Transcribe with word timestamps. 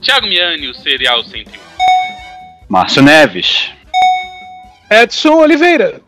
Thiago 0.00 0.26
Miani, 0.26 0.68
o 0.68 0.74
Serial 0.74 1.24
101. 1.24 1.58
Márcio 2.68 3.02
Neves. 3.02 3.70
Edson 4.90 5.38
Oliveira. 5.38 6.00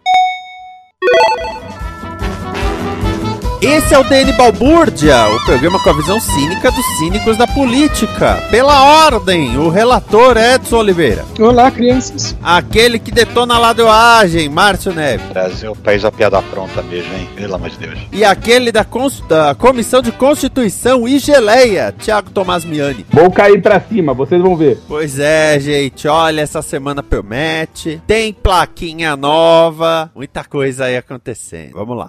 Esse 3.63 3.93
é 3.93 3.99
o 3.99 4.05
DN 4.05 4.33
Balbúrdia, 4.33 5.27
o 5.37 5.45
programa 5.45 5.79
com 5.83 5.91
a 5.91 5.93
visão 5.93 6.19
cínica 6.19 6.71
dos 6.71 6.87
cínicos 6.99 7.37
da 7.37 7.47
política. 7.47 8.37
Pela 8.51 9.05
ordem, 9.07 9.55
o 9.59 9.69
relator 9.69 10.39
Edson 10.39 10.79
Oliveira. 10.79 11.27
Olá, 11.39 11.71
crianças. 11.71 12.35
Aquele 12.43 12.99
que 12.99 13.11
detona 13.11 13.57
a 13.57 13.59
ladoagem, 13.59 14.49
Márcio 14.49 14.95
Neves. 14.95 15.27
Brasil, 15.29 15.77
país 15.85 16.03
a 16.07 16.11
piada 16.11 16.41
pronta 16.41 16.81
mesmo, 16.83 17.13
hein? 17.15 17.29
Pelo 17.37 17.55
amor 17.57 17.69
de 17.69 17.77
Deus. 17.77 17.99
E 18.11 18.25
aquele 18.25 18.73
da, 18.73 18.83
Cons- 18.83 19.23
da 19.29 19.55
Comissão 19.55 20.01
de 20.01 20.11
Constituição 20.11 21.07
e 21.07 21.19
Geleia, 21.19 21.93
Thiago 21.93 22.31
Tomás 22.31 22.65
Miani. 22.65 23.05
Vou 23.13 23.31
cair 23.31 23.61
pra 23.61 23.79
cima, 23.79 24.15
vocês 24.15 24.41
vão 24.41 24.57
ver. 24.57 24.79
Pois 24.89 25.19
é, 25.19 25.61
gente, 25.61 26.09
olha, 26.09 26.41
essa 26.41 26.63
semana 26.63 27.03
promete. 27.03 28.01
Tem 28.07 28.33
plaquinha 28.33 29.17
nova, 29.17 30.11
muita 30.17 30.45
coisa 30.45 30.87
aí 30.87 30.97
acontecendo. 30.97 31.73
Vamos 31.75 31.99
lá. 31.99 32.09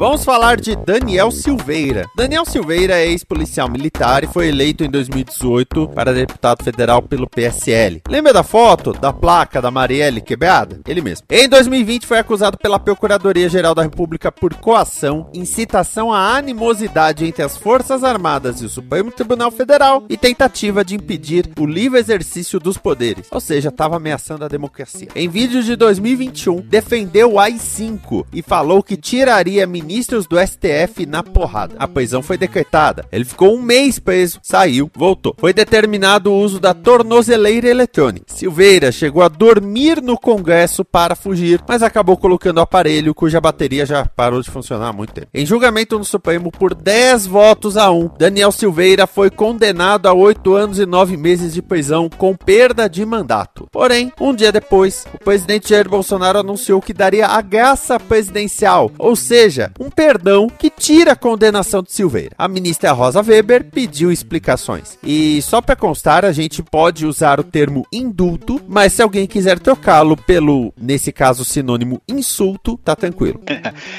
Vamos 0.00 0.24
falar 0.24 0.58
de 0.58 0.74
Daniel 0.74 1.30
Silveira. 1.30 2.06
Daniel 2.16 2.46
Silveira 2.46 2.94
é 2.94 3.08
ex-policial 3.08 3.68
militar 3.68 4.24
e 4.24 4.26
foi 4.26 4.48
eleito 4.48 4.82
em 4.82 4.88
2018 4.88 5.88
para 5.88 6.14
deputado 6.14 6.64
federal 6.64 7.02
pelo 7.02 7.28
PSL. 7.28 8.00
Lembra 8.08 8.32
da 8.32 8.42
foto 8.42 8.94
da 8.94 9.12
placa 9.12 9.60
da 9.60 9.70
Marielle 9.70 10.22
quebrada? 10.22 10.80
Ele 10.88 11.02
mesmo. 11.02 11.26
Em 11.28 11.46
2020 11.46 12.06
foi 12.06 12.18
acusado 12.18 12.56
pela 12.56 12.78
Procuradoria-Geral 12.78 13.74
da 13.74 13.82
República 13.82 14.32
por 14.32 14.54
coação, 14.54 15.28
incitação 15.34 16.10
à 16.10 16.34
animosidade 16.34 17.26
entre 17.26 17.42
as 17.42 17.58
Forças 17.58 18.02
Armadas 18.02 18.62
e 18.62 18.64
o 18.64 18.70
Supremo 18.70 19.10
Tribunal 19.10 19.50
Federal 19.50 20.04
e 20.08 20.16
tentativa 20.16 20.82
de 20.82 20.94
impedir 20.94 21.46
o 21.58 21.66
livre 21.66 22.00
exercício 22.00 22.58
dos 22.58 22.78
poderes. 22.78 23.26
Ou 23.30 23.38
seja, 23.38 23.68
estava 23.68 23.96
ameaçando 23.96 24.46
a 24.46 24.48
democracia. 24.48 25.08
Em 25.14 25.28
vídeo 25.28 25.62
de 25.62 25.76
2021, 25.76 26.62
defendeu 26.62 27.34
o 27.34 27.38
AI-5 27.38 28.24
e 28.32 28.40
falou 28.40 28.82
que 28.82 28.96
tiraria 28.96 29.66
ministros 29.66 29.89
do 30.28 30.38
STF 30.38 31.04
na 31.04 31.22
porrada. 31.22 31.74
A 31.78 31.88
prisão 31.88 32.22
foi 32.22 32.38
decretada. 32.38 33.04
Ele 33.10 33.24
ficou 33.24 33.56
um 33.56 33.60
mês 33.60 33.98
preso, 33.98 34.38
saiu, 34.42 34.90
voltou. 34.94 35.34
Foi 35.38 35.52
determinado 35.52 36.30
o 36.30 36.38
uso 36.38 36.60
da 36.60 36.72
tornozeleira 36.72 37.68
eletrônica. 37.68 38.26
Silveira 38.28 38.92
chegou 38.92 39.22
a 39.22 39.28
dormir 39.28 40.00
no 40.00 40.18
Congresso 40.18 40.84
para 40.84 41.16
fugir, 41.16 41.60
mas 41.68 41.82
acabou 41.82 42.16
colocando 42.16 42.58
o 42.58 42.60
aparelho 42.60 43.14
cuja 43.14 43.40
bateria 43.40 43.84
já 43.84 44.06
parou 44.06 44.40
de 44.40 44.50
funcionar 44.50 44.88
há 44.88 44.92
muito 44.92 45.12
tempo. 45.12 45.28
Em 45.34 45.44
julgamento 45.44 45.98
no 45.98 46.04
Supremo 46.04 46.50
por 46.50 46.74
10 46.74 47.26
votos 47.26 47.76
a 47.76 47.90
1, 47.90 48.12
Daniel 48.18 48.52
Silveira 48.52 49.06
foi 49.06 49.30
condenado 49.30 50.06
a 50.06 50.12
8 50.12 50.54
anos 50.54 50.78
e 50.78 50.86
9 50.86 51.16
meses 51.16 51.52
de 51.52 51.62
prisão 51.62 52.08
com 52.08 52.36
perda 52.36 52.88
de 52.88 53.04
mandato. 53.04 53.66
Porém, 53.72 54.12
um 54.20 54.34
dia 54.34 54.52
depois, 54.52 55.04
o 55.12 55.18
presidente 55.18 55.70
Jair 55.70 55.88
Bolsonaro 55.88 56.38
anunciou 56.38 56.80
que 56.80 56.92
daria 56.92 57.26
a 57.26 57.40
graça 57.40 57.98
presidencial, 57.98 58.90
ou 58.98 59.16
seja, 59.16 59.72
um 59.80 59.88
perdão 59.88 60.46
que 60.46 60.68
tira 60.68 61.12
a 61.12 61.16
condenação 61.16 61.82
de 61.82 61.90
Silveira. 61.90 62.34
A 62.36 62.46
ministra 62.46 62.92
Rosa 62.92 63.22
Weber 63.22 63.64
pediu 63.64 64.12
explicações. 64.12 64.98
E 65.02 65.40
só 65.40 65.62
para 65.62 65.74
constar, 65.74 66.22
a 66.22 66.32
gente 66.32 66.62
pode 66.62 67.06
usar 67.06 67.40
o 67.40 67.44
termo 67.44 67.86
indulto, 67.90 68.60
mas 68.68 68.92
se 68.92 69.00
alguém 69.00 69.26
quiser 69.26 69.58
trocá-lo 69.58 70.18
pelo, 70.18 70.74
nesse 70.78 71.10
caso, 71.10 71.46
sinônimo 71.46 72.02
insulto, 72.06 72.76
tá 72.84 72.94
tranquilo. 72.94 73.40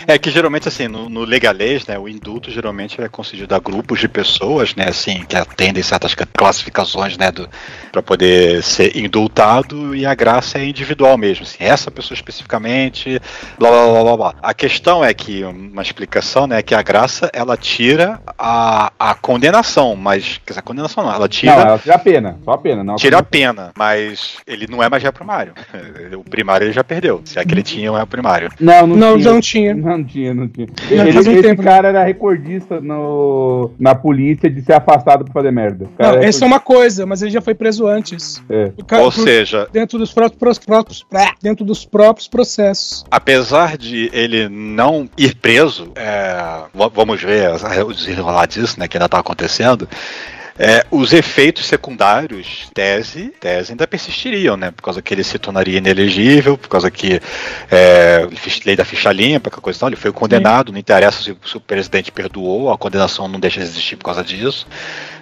É 0.05 0.19
que 0.19 0.29
geralmente, 0.29 0.67
assim, 0.67 0.87
no, 0.87 1.09
no 1.09 1.23
legalês, 1.23 1.87
né, 1.87 1.97
o 1.97 2.07
indulto 2.07 2.51
geralmente 2.51 3.01
é 3.01 3.09
concedido 3.09 3.55
a 3.55 3.59
grupos 3.59 3.99
de 3.99 4.07
pessoas, 4.07 4.75
né, 4.75 4.85
assim, 4.87 5.23
que 5.27 5.35
atendem 5.35 5.81
certas 5.81 6.13
ca- 6.13 6.27
classificações, 6.31 7.17
né, 7.17 7.31
para 7.91 8.03
poder 8.03 8.61
ser 8.61 8.95
indultado 8.95 9.95
e 9.95 10.05
a 10.05 10.13
graça 10.13 10.59
é 10.59 10.65
individual 10.65 11.17
mesmo, 11.17 11.43
assim, 11.43 11.57
essa 11.59 11.89
pessoa 11.89 12.15
especificamente, 12.15 13.19
blá 13.57 13.69
blá 13.71 13.87
blá 13.87 14.03
blá 14.03 14.17
blá. 14.17 14.35
A 14.43 14.53
questão 14.53 15.03
é 15.03 15.11
que, 15.13 15.41
uma 15.71 15.81
explicação, 15.81 16.45
né, 16.47 16.61
que 16.61 16.75
a 16.75 16.81
graça, 16.81 17.29
ela 17.33 17.55
tira 17.55 18.19
a, 18.37 18.91
a 18.99 19.13
condenação, 19.15 19.95
mas, 19.95 20.39
quer 20.45 20.51
dizer, 20.53 20.59
a 20.59 20.63
condenação 20.63 21.03
não, 21.03 21.13
ela 21.13 21.27
tira... 21.29 21.55
Não, 21.55 21.61
ela 21.61 21.79
tira 21.79 21.95
a 21.95 21.99
pena, 21.99 22.37
só 22.43 22.51
a 22.51 22.57
pena. 22.57 22.83
Não 22.83 22.93
a 22.93 22.97
Tira 22.97 23.17
a 23.19 23.23
pena, 23.23 23.71
mas 23.77 24.37
ele 24.45 24.67
não 24.69 24.81
é 24.83 24.89
mais 24.89 25.01
réu 25.03 25.13
primário. 25.13 25.53
O 26.17 26.23
primário 26.23 26.65
ele 26.65 26.73
já 26.73 26.83
perdeu. 26.83 27.21
Se 27.25 27.39
é 27.39 27.45
que 27.45 27.53
ele 27.53 27.63
tinha, 27.63 27.89
não 27.89 27.97
é 27.97 28.03
o 28.03 28.07
primário. 28.07 28.49
Não, 28.59 28.85
não, 28.85 28.95
Não, 28.95 29.17
tinha. 29.17 29.31
não 29.33 29.39
tinha. 29.41 29.73
Não 29.75 30.03
tinha, 30.03 30.33
não 30.33 30.47
tinha. 30.47 30.67
Ele, 30.89 31.17
um 31.17 31.21
esse 31.21 31.41
tempo, 31.41 31.63
cara 31.63 31.87
era 31.87 32.03
recordista 32.03 32.79
no, 32.81 33.71
na 33.79 33.95
polícia 33.95 34.49
de 34.49 34.61
ser 34.61 34.73
afastado 34.73 35.23
por 35.25 35.31
fazer 35.31 35.51
merda. 35.51 35.85
O 35.85 35.97
cara 35.97 36.17
Não, 36.17 36.23
essa 36.23 36.43
é 36.43 36.47
uma 36.47 36.59
coisa, 36.59 37.05
mas 37.05 37.21
ele 37.21 37.31
já 37.31 37.41
foi 37.41 37.53
preso 37.55 37.87
antes. 37.87 38.41
É. 38.49 38.71
O 38.77 38.83
cara- 38.85 39.03
Ou 39.03 39.11
por- 39.11 39.23
seja, 39.23 39.67
dentro 39.71 39.97
dos 39.97 40.11
próprios, 40.13 40.59
próprios 40.59 41.05
dentro 41.41 41.63
dos 41.65 41.85
próprios 41.85 42.27
processos. 42.27 43.05
apesar 43.09 43.77
de 43.77 44.09
ele 44.13 44.49
não 44.49 45.09
ir 45.17 45.35
preso, 45.35 45.60
é, 45.95 46.63
v- 46.73 46.91
vamos 46.93 47.21
ver 47.21 47.49
o 47.85 47.93
desenrolar 47.93 48.45
disso, 48.47 48.79
né, 48.79 48.87
que 48.87 48.97
ainda 48.97 49.05
está 49.05 49.19
acontecendo. 49.19 49.87
é, 50.59 50.85
os 50.91 51.11
efeitos 51.13 51.65
secundários, 51.65 52.69
tese, 52.73 53.33
tese 53.39 53.71
ainda 53.71 53.87
persistiriam, 53.87 54.55
né? 54.57 54.69
Por 54.69 54.83
causa 54.83 55.01
que 55.01 55.11
ele 55.13 55.23
se 55.23 55.39
tornaria 55.39 55.77
inelegível, 55.79 56.55
por 56.57 56.67
causa 56.69 56.91
que 56.91 57.19
é, 57.71 58.27
lei 58.65 58.75
da 58.75 58.85
ficha 58.85 59.11
limpa, 59.11 59.47
aquela 59.47 59.61
coisa 59.61 59.79
tal, 59.79 59.89
ele 59.89 59.95
foi 59.95 60.11
condenado, 60.11 60.71
não 60.71 60.77
interessa 60.77 61.23
se, 61.23 61.35
se 61.45 61.57
o 61.57 61.59
presidente 61.59 62.11
perdoou, 62.11 62.71
a 62.71 62.77
condenação 62.77 63.27
não 63.27 63.39
deixa 63.39 63.59
de 63.59 63.65
existir 63.65 63.95
por 63.95 64.05
causa 64.05 64.23
disso. 64.23 64.67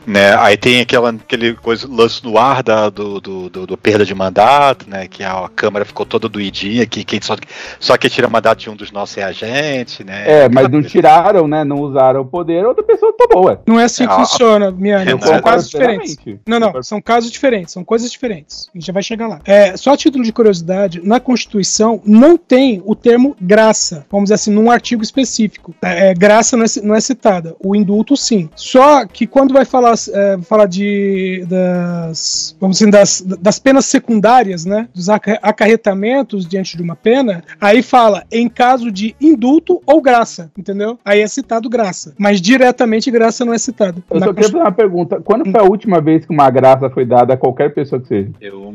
Né? 0.10 0.36
Aí 0.40 0.58
tem 0.58 0.82
aquela, 0.82 1.12
aquele 1.12 1.54
coisa, 1.54 1.88
lance 1.88 2.24
no 2.24 2.36
ar 2.36 2.64
da, 2.64 2.90
do, 2.90 3.22
do, 3.22 3.48
do- 3.50 3.68
do 3.68 3.78
perda 3.78 4.04
de 4.04 4.16
mandato, 4.16 4.90
né? 4.90 5.08
Que 5.08 5.24
a, 5.24 5.48
Câmara 5.56 5.86
ficou 5.86 6.04
toda 6.04 6.28
doidinha, 6.28 6.84
que 6.88 7.04
quem 7.04 7.22
só, 7.22 7.36
só 7.80 7.96
quem 7.96 8.10
tira 8.10 8.28
mandato 8.28 8.60
de 8.60 8.70
um 8.72 8.76
dos 8.76 8.92
nossos 8.92 9.18
é 9.18 9.24
a 9.24 9.32
gente, 9.32 10.04
né? 10.04 10.24
É, 10.26 10.50
mas 10.50 10.68
não 10.68 10.82
tiraram, 10.82 11.48
né? 11.48 11.64
Não 11.64 11.78
usaram 11.78 12.22
o 12.22 12.26
poder, 12.26 12.66
outra 12.66 12.84
pessoa 12.84 13.14
tomou, 13.16 13.46
ué. 13.46 13.60
Não 13.68 13.80
é 13.80 13.84
assim 13.84 14.08
que 14.08 14.14
Ah, 14.14 14.16
funciona, 14.18 14.72
Miane. 14.72 15.12
São 15.22 15.42
casos 15.42 15.70
diferentes. 15.70 16.18
Não, 16.48 16.60
não, 16.60 16.82
são 16.82 17.00
casos 17.02 17.30
diferentes, 17.32 17.72
são 17.74 17.84
coisas 17.84 18.12
diferentes. 18.12 18.68
A 18.74 18.78
gente 18.78 18.88
já 18.88 18.94
vai 18.94 19.04
chegar 19.04 19.28
lá. 19.28 19.40
É, 19.46 19.78
só 19.78 19.94
a 19.94 19.98
título 19.98 20.24
de 20.24 20.32
curiosidade, 20.34 21.02
na 21.04 21.20
Constituição 21.20 22.02
não 22.04 22.36
tem 22.36 22.82
o 22.84 22.96
termo 22.96 23.36
graça, 23.40 24.06
vamos 24.10 24.26
dizer 24.26 24.36
assim, 24.36 24.52
num 24.52 24.72
artigo 24.72 25.04
específico. 25.04 25.76
É, 25.84 26.10
é, 26.10 26.14
graça 26.16 26.58
não 26.58 26.66
é, 26.66 26.68
não 26.84 26.96
é 26.96 27.00
citada, 27.02 27.56
o 27.64 27.76
indulto 27.76 28.18
sim. 28.18 28.50
Só 28.56 29.06
que 29.06 29.28
quando 29.28 29.54
vai 29.54 29.66
falar 29.66 29.92
das, 30.00 30.08
é, 30.08 30.38
fala 30.42 30.66
de 30.66 31.44
das, 31.48 32.56
vamos 32.60 32.78
dizer, 32.78 32.92
das, 32.92 33.22
das 33.22 33.60
penas 33.60 33.86
secundárias, 33.86 34.66
né? 34.66 34.88
Dos 34.94 35.10
acarretamentos 35.10 36.48
diante 36.48 36.78
de 36.78 36.84
uma 36.84 36.96
pena, 36.96 37.44
aí 37.60 37.82
fala 37.82 38.24
em 38.32 38.48
caso 38.48 38.92
de 38.92 39.16
indulto 39.20 39.82
ou 39.86 40.02
graça, 40.02 40.52
entendeu? 40.58 40.98
Aí 41.04 41.20
é 41.20 41.28
citado 41.28 41.70
graça. 41.70 42.14
Mas 42.18 42.40
diretamente 42.40 43.12
graça 43.12 43.44
não 43.44 43.54
é 43.54 43.58
citado. 43.58 44.04
Eu 44.10 44.20
só 44.20 44.34
queria 44.34 44.50
fazer 44.50 44.58
uma 44.58 44.72
pergunta. 44.72 45.22
Quando 45.22 45.50
foi 45.50 45.60
a 45.60 45.64
última 45.64 46.00
vez 46.00 46.26
que 46.26 46.32
uma 46.32 46.50
graça 46.50 46.90
foi 46.90 47.06
dada 47.06 47.34
a 47.34 47.38
qualquer 47.38 47.74
pessoa 47.74 48.00
que 48.02 48.08
seja? 48.08 48.30
Eu 48.40 48.72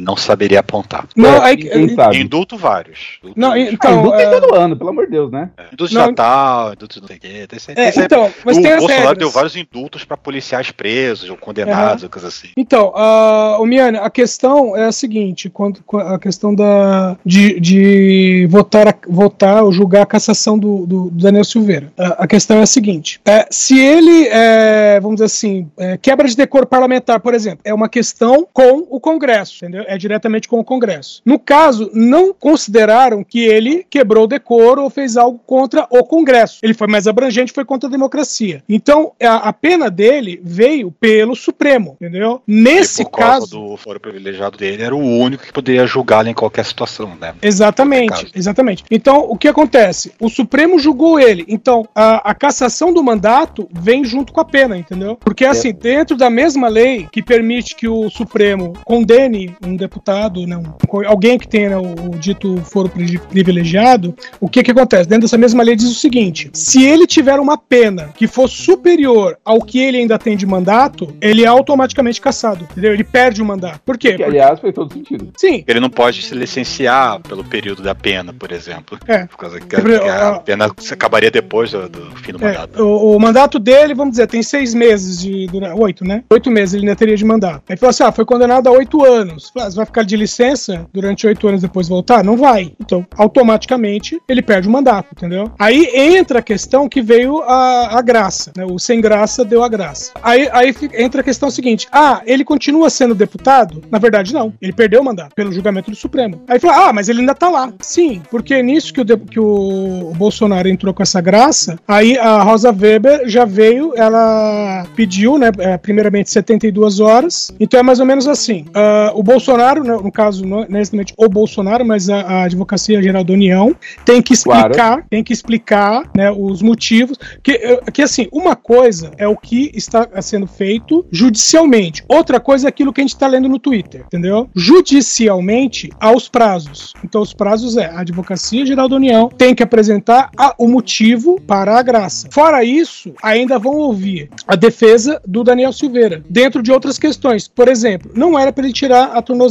não 0.00 0.16
saberia 0.16 0.60
apontar. 0.60 1.06
Não, 1.16 1.28
É, 1.36 1.40
aí, 1.50 1.56
quem 1.56 1.94
sabe? 1.94 2.18
Indulto 2.18 2.56
vários. 2.56 3.18
Indulto 3.22 3.40
não, 3.40 3.56
então, 3.56 3.90
ah, 3.90 3.94
indulto 4.00 4.14
é- 4.18 4.30
tem 4.30 4.40
todo 4.40 4.54
ano, 4.54 4.76
pelo 4.76 4.90
amor 4.90 5.04
de 5.06 5.12
Deus, 5.12 5.30
né? 5.30 5.50
Indulto 5.72 5.94
Não. 5.94 6.02
de 6.02 6.08
Natal, 6.08 6.72
indulto 6.72 7.00
não 7.00 7.06
sei 7.08 7.16
o 7.16 7.20
quê. 7.20 7.28
Tem, 7.46 7.58
tem, 7.58 7.74
É, 7.84 7.90
tem- 7.90 8.04
então, 8.04 8.30
mas 8.44 8.56
o 8.56 8.62
tem 8.62 8.70
Bolsonaro 8.72 9.00
regras. 9.00 9.18
deu 9.18 9.30
vários 9.30 9.56
indultos 9.56 10.04
pra 10.04 10.16
policiais 10.16 10.70
presos 10.70 11.28
ou 11.30 11.36
condenados, 11.36 12.02
ou 12.04 12.10
coisa 12.10 12.28
assim. 12.28 12.48
Então, 12.56 12.92
uh, 12.94 13.64
Miane, 13.66 13.98
a 13.98 14.10
questão 14.10 14.76
é 14.76 14.84
a 14.86 14.92
seguinte: 14.92 15.48
quando, 15.50 15.80
a 15.94 16.18
questão 16.18 16.54
da, 16.54 17.16
de, 17.24 17.60
de 17.60 18.46
votar, 18.50 18.96
votar 19.08 19.62
ou 19.64 19.72
julgar 19.72 20.02
a 20.02 20.06
cassação 20.06 20.58
do, 20.58 20.86
do- 20.86 21.10
do 21.10 21.22
Daniel 21.22 21.44
Silveira. 21.44 21.92
A, 21.98 22.24
a 22.24 22.26
questão 22.26 22.58
é 22.58 22.62
a 22.62 22.66
seguinte: 22.66 23.20
é, 23.24 23.46
se 23.50 23.78
ele, 23.78 24.28
é, 24.28 24.98
vamos 25.00 25.16
dizer 25.16 25.26
assim, 25.26 25.68
é, 25.78 25.96
quebra 25.96 26.26
de 26.28 26.36
decoro 26.36 26.66
parlamentar, 26.66 27.20
por 27.20 27.34
exemplo, 27.34 27.60
é 27.64 27.72
uma 27.74 27.88
questão 27.88 28.46
com 28.52 28.86
o 28.90 29.00
Congresso, 29.00 29.64
entendeu? 29.64 29.84
É 29.90 29.98
diretamente 29.98 30.46
com 30.46 30.60
o 30.60 30.64
Congresso. 30.64 31.20
No 31.26 31.36
caso, 31.36 31.90
não 31.92 32.32
consideraram 32.32 33.24
que 33.24 33.44
ele 33.44 33.84
quebrou 33.90 34.22
o 34.22 34.28
decoro 34.28 34.84
ou 34.84 34.88
fez 34.88 35.16
algo 35.16 35.40
contra 35.44 35.84
o 35.90 36.04
Congresso. 36.04 36.60
Ele 36.62 36.74
foi 36.74 36.86
mais 36.86 37.08
abrangente, 37.08 37.52
foi 37.52 37.64
contra 37.64 37.88
a 37.88 37.90
democracia. 37.90 38.62
Então, 38.68 39.10
a, 39.20 39.48
a 39.48 39.52
pena 39.52 39.90
dele 39.90 40.40
veio 40.44 40.92
pelo 40.92 41.34
Supremo, 41.34 41.96
entendeu? 42.00 42.40
Nesse 42.46 43.02
e 43.02 43.04
por 43.04 43.18
causa 43.18 43.40
caso. 43.40 43.58
do 43.58 43.76
foro 43.76 43.98
privilegiado 43.98 44.56
dele, 44.56 44.80
era 44.80 44.94
o 44.94 45.00
único 45.00 45.42
que 45.42 45.52
poderia 45.52 45.84
julgá-lo 45.86 46.28
em 46.28 46.34
qualquer 46.34 46.64
situação, 46.64 47.16
né? 47.20 47.34
Exatamente, 47.42 48.30
exatamente. 48.32 48.84
Então, 48.88 49.26
o 49.28 49.36
que 49.36 49.48
acontece? 49.48 50.12
O 50.20 50.28
Supremo 50.28 50.78
julgou 50.78 51.18
ele. 51.18 51.44
Então, 51.48 51.88
a, 51.92 52.30
a 52.30 52.32
cassação 52.32 52.92
do 52.92 53.02
mandato 53.02 53.68
vem 53.72 54.04
junto 54.04 54.32
com 54.32 54.40
a 54.40 54.44
pena, 54.44 54.78
entendeu? 54.78 55.16
Porque, 55.16 55.44
assim, 55.44 55.72
dentro 55.72 56.16
da 56.16 56.30
mesma 56.30 56.68
lei 56.68 57.08
que 57.10 57.20
permite 57.22 57.74
que 57.74 57.88
o 57.88 58.08
Supremo 58.08 58.74
condene 58.84 59.56
um 59.64 59.74
deputado, 59.80 60.46
né, 60.46 60.56
um- 60.56 61.06
alguém 61.06 61.38
que 61.38 61.48
tenha 61.48 61.70
né, 61.70 61.76
o, 61.76 62.10
o 62.14 62.18
dito 62.18 62.56
foro 62.64 62.88
pri- 62.88 63.18
privilegiado, 63.18 64.14
o 64.40 64.48
que 64.48 64.62
que 64.62 64.70
acontece? 64.70 65.08
Dentro 65.08 65.22
dessa 65.22 65.36
mesma 65.38 65.62
lei 65.62 65.74
diz 65.76 65.90
o 65.90 65.94
seguinte: 65.94 66.50
se 66.54 66.84
ele 66.84 67.06
tiver 67.06 67.38
uma 67.40 67.58
pena 67.58 68.10
que 68.16 68.26
for 68.26 68.48
superior 68.48 69.36
ao 69.44 69.60
que 69.62 69.78
ele 69.80 69.98
ainda 69.98 70.18
tem 70.18 70.36
de 70.36 70.46
mandato, 70.46 71.14
ele 71.20 71.44
é 71.44 71.46
automaticamente 71.46 72.20
cassado, 72.20 72.66
entendeu? 72.70 72.92
Ele 72.92 73.04
perde 73.04 73.42
o 73.42 73.44
mandato. 73.44 73.80
Por 73.84 73.98
quê? 73.98 74.14
Que, 74.14 74.22
aliás, 74.22 74.60
faz 74.60 74.74
todo 74.74 74.92
sentido. 74.92 75.32
Sim. 75.36 75.64
Ele 75.66 75.80
não 75.80 75.90
pode 75.90 76.22
se 76.22 76.34
licenciar 76.34 77.20
pelo 77.20 77.42
período 77.44 77.82
da 77.82 77.94
pena, 77.94 78.32
por 78.32 78.52
exemplo. 78.52 78.98
É. 79.06 79.26
Por 79.26 79.36
causa 79.36 79.60
que, 79.60 79.76
a 79.76 80.28
a- 80.36 80.40
pena 80.40 80.66
acabaria 80.90 81.30
depois 81.30 81.70
do, 81.72 81.88
do 81.88 82.16
fim 82.16 82.32
do 82.32 82.44
É, 82.44 82.52
mandato. 82.52 82.82
o, 82.82 83.16
o 83.16 83.20
mandato 83.20 83.58
dele, 83.58 83.94
vamos 83.94 84.12
dizer, 84.12 84.26
tem 84.26 84.42
seis 84.42 84.74
meses 84.74 85.20
de. 85.20 85.46
dura- 85.46 85.74
Oito, 85.74 86.04
né? 86.04 86.24
Oito 86.30 86.50
meses 86.50 86.74
ele 86.74 86.82
ainda 86.84 86.96
teria 86.96 87.16
de 87.16 87.24
mandato. 87.24 87.62
Aí 87.68 87.76
falou 87.76 87.90
assim: 87.90 88.02
ah, 88.02 88.12
foi 88.12 88.24
condenado 88.24 88.66
a 88.68 88.72
oito 88.72 89.04
anos. 89.04 89.50
Falei, 89.54 89.69
vai 89.74 89.86
ficar 89.86 90.02
de 90.02 90.16
licença 90.16 90.86
durante 90.92 91.26
oito 91.26 91.46
anos 91.46 91.62
depois 91.62 91.88
voltar? 91.88 92.24
Não 92.24 92.36
vai. 92.36 92.72
Então, 92.80 93.06
automaticamente, 93.16 94.20
ele 94.28 94.42
perde 94.42 94.68
o 94.68 94.70
mandato, 94.70 95.08
entendeu? 95.16 95.50
Aí 95.58 95.88
entra 95.94 96.38
a 96.40 96.42
questão 96.42 96.88
que 96.88 97.02
veio 97.02 97.42
a, 97.42 97.98
a 97.98 98.02
graça, 98.02 98.52
né? 98.56 98.64
O 98.64 98.78
sem 98.78 99.00
graça 99.00 99.44
deu 99.44 99.62
a 99.62 99.68
graça. 99.68 100.12
Aí, 100.22 100.48
aí 100.52 100.74
entra 100.94 101.20
a 101.20 101.24
questão 101.24 101.50
seguinte: 101.50 101.86
ah, 101.92 102.22
ele 102.24 102.44
continua 102.44 102.90
sendo 102.90 103.14
deputado? 103.14 103.82
Na 103.90 103.98
verdade, 103.98 104.32
não. 104.32 104.52
Ele 104.60 104.72
perdeu 104.72 105.00
o 105.00 105.04
mandato 105.04 105.34
pelo 105.34 105.52
julgamento 105.52 105.90
do 105.90 105.96
Supremo. 105.96 106.42
Aí 106.48 106.58
fala: 106.58 106.88
ah, 106.88 106.92
mas 106.92 107.08
ele 107.08 107.20
ainda 107.20 107.34
tá 107.34 107.48
lá. 107.48 107.72
Sim, 107.80 108.22
porque 108.30 108.62
nisso 108.62 108.92
que 108.92 109.00
o, 109.00 109.18
que 109.18 109.40
o 109.40 110.12
Bolsonaro 110.16 110.68
entrou 110.68 110.94
com 110.94 111.02
essa 111.02 111.20
graça, 111.20 111.78
aí 111.86 112.16
a 112.18 112.42
Rosa 112.42 112.72
Weber 112.72 113.28
já 113.28 113.44
veio, 113.44 113.92
ela 113.96 114.86
pediu, 114.94 115.38
né, 115.38 115.50
é, 115.58 115.76
primeiramente 115.76 116.30
72 116.30 117.00
horas. 117.00 117.52
Então 117.60 117.80
é 117.80 117.82
mais 117.82 118.00
ou 118.00 118.06
menos 118.06 118.26
assim: 118.26 118.64
ah, 118.74 119.12
o 119.14 119.22
Bolsonaro, 119.22 119.59
né, 119.84 119.92
no 120.02 120.10
caso, 120.12 120.44
não 120.46 120.60
é 120.62 120.66
necessariamente 120.68 121.14
o 121.16 121.28
Bolsonaro, 121.28 121.84
mas 121.84 122.08
a, 122.08 122.20
a 122.20 122.42
Advocacia 122.44 123.02
Geral 123.02 123.22
da 123.24 123.32
União, 123.32 123.74
tem 124.04 124.20
que 124.22 124.36
Claro. 124.40 124.70
explicar, 124.72 125.04
tem 125.10 125.22
que 125.24 125.32
explicar 125.32 126.10
né, 126.16 126.30
os 126.30 126.62
motivos. 126.62 127.18
Que, 127.42 127.52
eh, 127.52 127.80
que 127.92 128.02
assim, 128.02 128.26
uma 128.32 128.56
coisa 128.56 129.10
é 129.18 129.26
o 129.28 129.36
que 129.36 129.70
está 129.74 130.08
sendo 130.22 130.46
feito 130.46 131.04
judicialmente, 131.10 132.02
outra 132.08 132.40
coisa 132.40 132.66
é 132.66 132.68
aquilo 132.68 132.92
que 132.92 133.00
a 133.00 133.04
gente 133.04 133.14
está 133.14 133.26
lendo 133.26 133.48
no 133.48 133.58
Twitter, 133.58 134.02
entendeu? 134.06 134.48
Judicialmente, 134.54 135.90
há 136.00 136.12
os 136.12 136.28
prazos. 136.28 136.92
Então, 137.04 137.20
os 137.20 137.32
prazos 137.32 137.76
é 137.76 137.86
a 137.86 138.00
Advocacia 138.00 138.64
Geral 138.64 138.88
da 138.88 138.96
União 138.96 139.28
tem 139.28 139.54
que 139.54 139.62
apresentar 139.62 140.30
a- 140.36 140.54
o 140.58 140.68
motivo 140.68 141.40
para 141.46 141.78
a 141.78 141.82
graça. 141.82 142.28
Fora 142.30 142.62
isso, 142.64 143.12
ainda 143.22 143.58
vão 143.58 143.74
ouvir 143.76 144.30
a 144.46 144.54
defesa 144.56 145.20
do 145.26 145.42
Daniel 145.42 145.72
Silveira, 145.72 146.22
dentro 146.28 146.62
de 146.62 146.70
outras 146.72 146.98
questões. 146.98 147.48
Por 147.48 147.68
exemplo, 147.68 148.10
não 148.14 148.38
era 148.38 148.52
para 148.52 148.64
ele 148.64 148.72
tirar 148.72 149.12
a 149.16 149.22
tornozeleira. 149.22 149.49